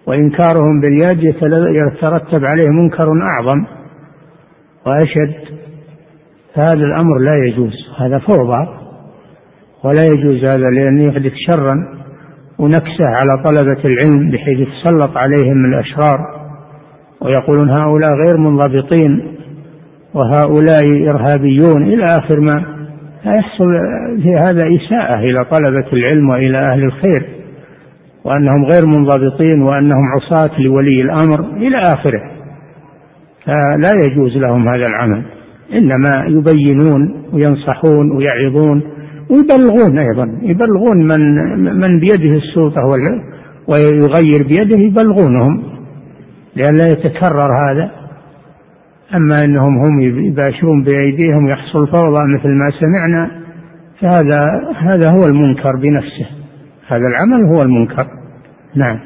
[0.07, 1.35] وإنكارهم باليد
[1.75, 3.65] يترتب عليه منكر أعظم
[4.87, 5.59] وأشد.
[6.55, 8.79] فهذا الأمر لا يجوز هذا فوضى
[9.85, 11.99] ولا يجوز هذا لأنه يحدث شرا
[12.59, 16.19] ونكسة على طلبة العلم بحيث يتسلط عليهم الأشرار
[17.21, 19.37] ويقولون هؤلاء غير منضبطين
[20.15, 22.78] وهؤلاء إرهابيون إلى آخر ما
[23.27, 23.71] يحصل
[24.23, 27.29] في هذا إساءة إلى طلبة العلم وإلى أهل الخير
[28.25, 32.21] وأنهم غير منضبطين وأنهم عصاة لولي الأمر إلى آخره.
[33.45, 35.23] فلا يجوز لهم هذا العمل
[35.73, 38.83] إنما يبينون وينصحون ويعظون
[39.31, 40.39] ويبلغون أيضا.
[40.43, 41.21] يبلغون من
[41.81, 42.87] من بيده السلطة
[43.69, 45.63] ويغير بيده يبلغونهم
[46.57, 47.98] لئلا يتكرر هذا.
[49.15, 53.31] أما أنهم هم يباشرون بأيديهم يحصل فوضى مثل ما سمعنا
[54.01, 56.27] فهذا هذا هو المنكر بنفسه.
[56.87, 58.07] هذا العمل هو المنكر.
[58.75, 59.01] نعم.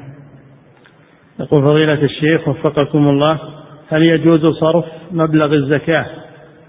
[1.41, 3.39] يقول فضيلة الشيخ وفقكم الله
[3.89, 6.07] هل يجوز صرف مبلغ الزكاة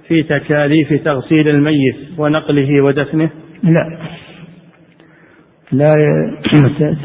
[0.07, 3.29] في تكاليف تغسيل الميت ونقله ودفنه؟
[3.63, 3.97] لا.
[5.71, 5.95] لا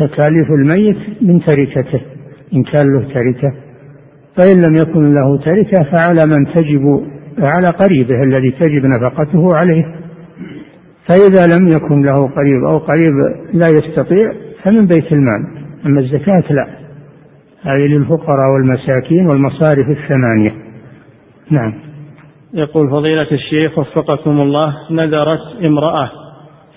[0.01, 2.01] تكاليف الميت من تركته
[2.55, 3.68] إن كان له تركة.
[4.39, 7.07] فإن لم يكن له تركة فعلى من تجب
[7.39, 9.85] على قريبه الذي تجب نفقته عليه.
[11.07, 13.13] فإذا لم يكن له قريب أو قريب
[13.53, 14.33] لا يستطيع
[14.63, 15.47] فمن بيت المال
[15.87, 16.69] أما الزكاة لا.
[17.63, 20.51] هذه للفقراء والمساكين والمصارف الثمانية.
[21.51, 21.75] نعم.
[22.55, 26.11] يقول فضيلة الشيخ وفقكم الله نذرت امرأة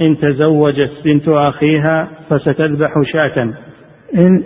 [0.02, 3.54] إن تزوجت بنت أخيها فستذبح شاة.
[4.16, 4.44] إن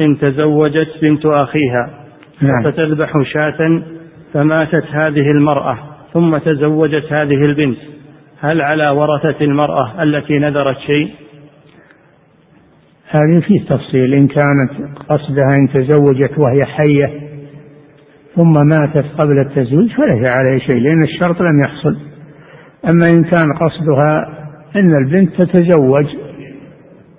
[0.00, 2.01] إن تزوجت بنت أخيها
[2.40, 2.62] نعم.
[2.64, 3.82] فتذبح شاة
[4.34, 5.78] فماتت هذه المرأة
[6.12, 7.78] ثم تزوجت هذه البنت
[8.40, 11.10] هل على ورثة المرأة التي نذرت شيء؟
[13.10, 14.70] هذه في تفصيل إن كانت
[15.08, 17.32] قصدها إن تزوجت وهي حية
[18.36, 21.96] ثم ماتت قبل التزويج فليس عليه شيء لأن الشرط لم يحصل
[22.88, 24.26] أما إن كان قصدها
[24.76, 26.06] أن البنت تتزوج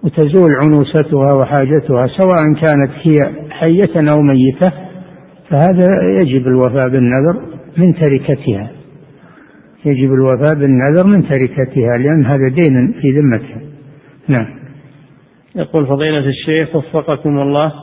[0.03, 4.71] وتزول عنوستها وحاجتها سواء كانت هي حية أو ميتة
[5.49, 5.89] فهذا
[6.21, 7.41] يجب الوفاء بالنذر
[7.77, 8.71] من تركتها.
[9.85, 13.61] يجب الوفاء بالنذر من تركتها لأن هذا دين في ذمتها.
[14.27, 14.63] نعم.
[15.55, 17.73] يقول فضيلة الشيخ وفقكم الله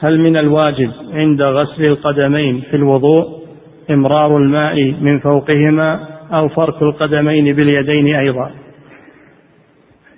[0.00, 3.24] هل من الواجب عند غسل القدمين في الوضوء
[3.90, 6.00] إمرار الماء من فوقهما
[6.32, 8.50] أو فرك القدمين باليدين أيضا؟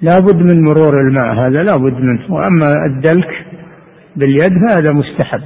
[0.02, 3.46] لا بد من مرور الماء هذا لا بد منه وأما الدلك
[4.16, 5.40] باليد فهذا مستحب.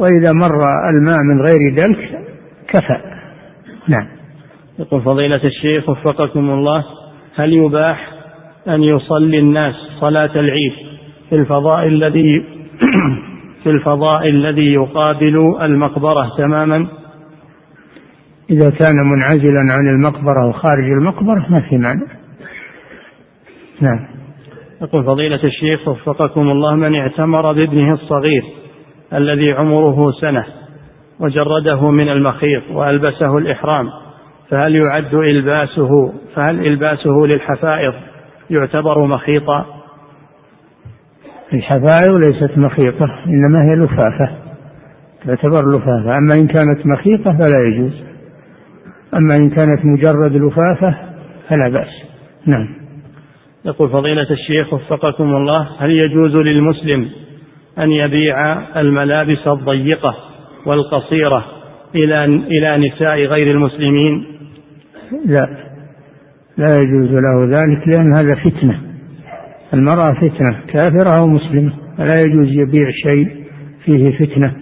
[0.00, 0.60] وإذا مر
[0.90, 2.20] الماء من غير دلك
[2.68, 3.00] كفى.
[3.88, 4.06] نعم.
[4.78, 6.84] يقول فضيلة الشيخ وفقكم الله
[7.34, 8.12] هل يباح
[8.68, 10.72] أن يصلي الناس صلاة العيد
[11.28, 12.44] في الفضاء الذي
[13.62, 16.88] في الفضاء الذي يقابل المقبرة تماما؟
[18.50, 22.06] إذا كان منعزلا عن المقبرة وخارج المقبرة ما في معنى
[23.80, 24.06] نعم.
[24.82, 28.59] يقول فضيلة الشيخ وفقكم الله من اعتمر بابنه الصغير
[29.14, 30.44] الذي عمره سنة
[31.20, 33.86] وجرده من المخيط وألبسه الإحرام
[34.50, 37.94] فهل يعد إلباسه فهل إلباسه للحفائض
[38.50, 39.66] يعتبر مخيطا؟
[41.52, 44.36] الحفائض ليست مخيطة إنما هي لفافة
[45.26, 47.92] تعتبر لفافة أما إن كانت مخيطة فلا يجوز
[49.14, 50.96] أما إن كانت مجرد لفافة
[51.48, 51.88] فلا بأس.
[52.46, 52.68] نعم.
[53.64, 57.08] يقول فضيلة الشيخ وفقكم الله هل يجوز للمسلم
[57.80, 60.14] أن يبيع الملابس الضيقة
[60.66, 61.44] والقصيرة
[61.94, 64.24] إلى إلى نساء غير المسلمين؟
[65.26, 65.46] لا.
[66.58, 68.80] لا يجوز له ذلك لأن هذا فتنة.
[69.74, 73.28] المرأة فتنة كافرة أو مسلمة فلا يجوز يبيع شيء
[73.84, 74.56] فيه فتنة.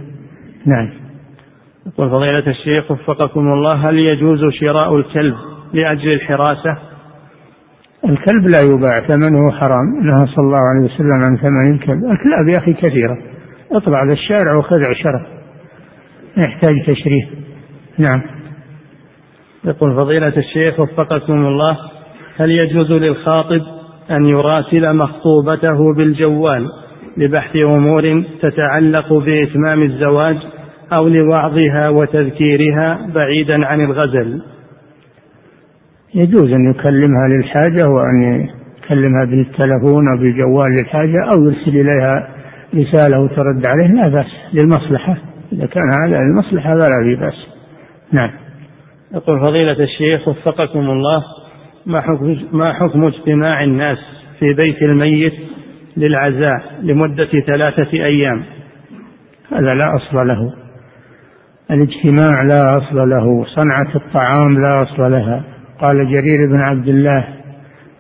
[0.66, 0.90] نعم.
[1.86, 5.34] يقول فضيلة الشيخ وفقكم الله هل يجوز شراء الكلب
[5.72, 6.87] لأجل الحراسة؟
[8.04, 9.86] الكلب لا يباع ثمنه حرام.
[10.02, 12.04] نهى صلى الله عليه وسلم عن ثمن الكلب.
[12.04, 13.18] الكلاب يا أخي كثيرة.
[13.72, 15.26] اطلع على الشارع وخذ عشرة
[16.36, 17.28] يحتاج تشريه
[17.98, 18.22] نعم.
[19.64, 21.78] يقول فضيلة الشيخ وفقكم الله
[22.36, 23.60] هل يجوز للخاطب
[24.10, 26.68] أن يراسل مخطوبته بالجوال
[27.16, 30.36] لبحث أمور تتعلق بإتمام الزواج
[30.92, 34.42] أو لوعظها وتذكيرها بعيدا عن الغزل؟
[36.14, 38.22] يجوز أن يكلمها للحاجة وأن
[38.82, 42.28] يكلمها بالتلفون أو بالجوال للحاجة أو يرسل إليها
[42.74, 45.16] رسالة وترد عليه لا بأس للمصلحة.
[45.52, 47.46] إذا كان هذا المصلحة فلا في بأس.
[48.12, 48.30] نعم.
[49.14, 51.22] يقول فضيلة الشيخ وفقكم الله
[51.86, 53.98] ما حكم ما حكم اجتماع الناس
[54.38, 55.32] في بيت الميت
[55.96, 58.42] للعزاء لمدة ثلاثة أيام؟
[59.52, 60.54] هذا لا أصل له.
[61.70, 65.57] الاجتماع لا أصل له صنعة الطعام لا أصل لها.
[65.80, 67.24] قال جرير بن عبد الله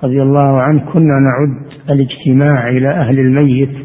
[0.04, 3.76] رضي الله عنه كنا نعد الاجتماع إلى أهل الميت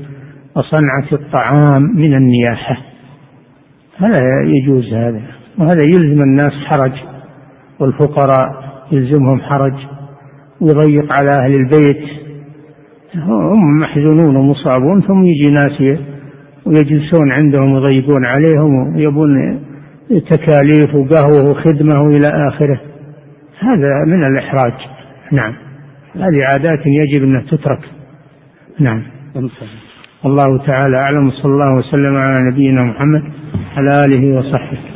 [0.55, 2.77] وصنعة الطعام من النياحة.
[3.97, 5.21] هذا يجوز هذا
[5.59, 6.91] وهذا يلزم الناس حرج
[7.79, 8.49] والفقراء
[8.91, 9.73] يلزمهم حرج
[10.61, 12.03] ويضيق على أهل البيت.
[13.15, 15.99] هم محزونون ومصابون ثم يجي ناس
[16.65, 19.59] ويجلسون عندهم ويضيقون عليهم ويبون
[20.31, 22.92] تكاليف وقهوة وخدمة إلى آخره.
[23.63, 24.73] هذا من الإحراج.
[25.31, 25.53] نعم.
[26.15, 27.79] هذه عادات يجب أن تترك.
[28.79, 29.03] نعم.
[30.25, 31.31] الله تعالى أعلم.
[31.31, 33.23] صلى الله وسلم على نبينا محمد
[33.77, 34.92] على آله وصحبه.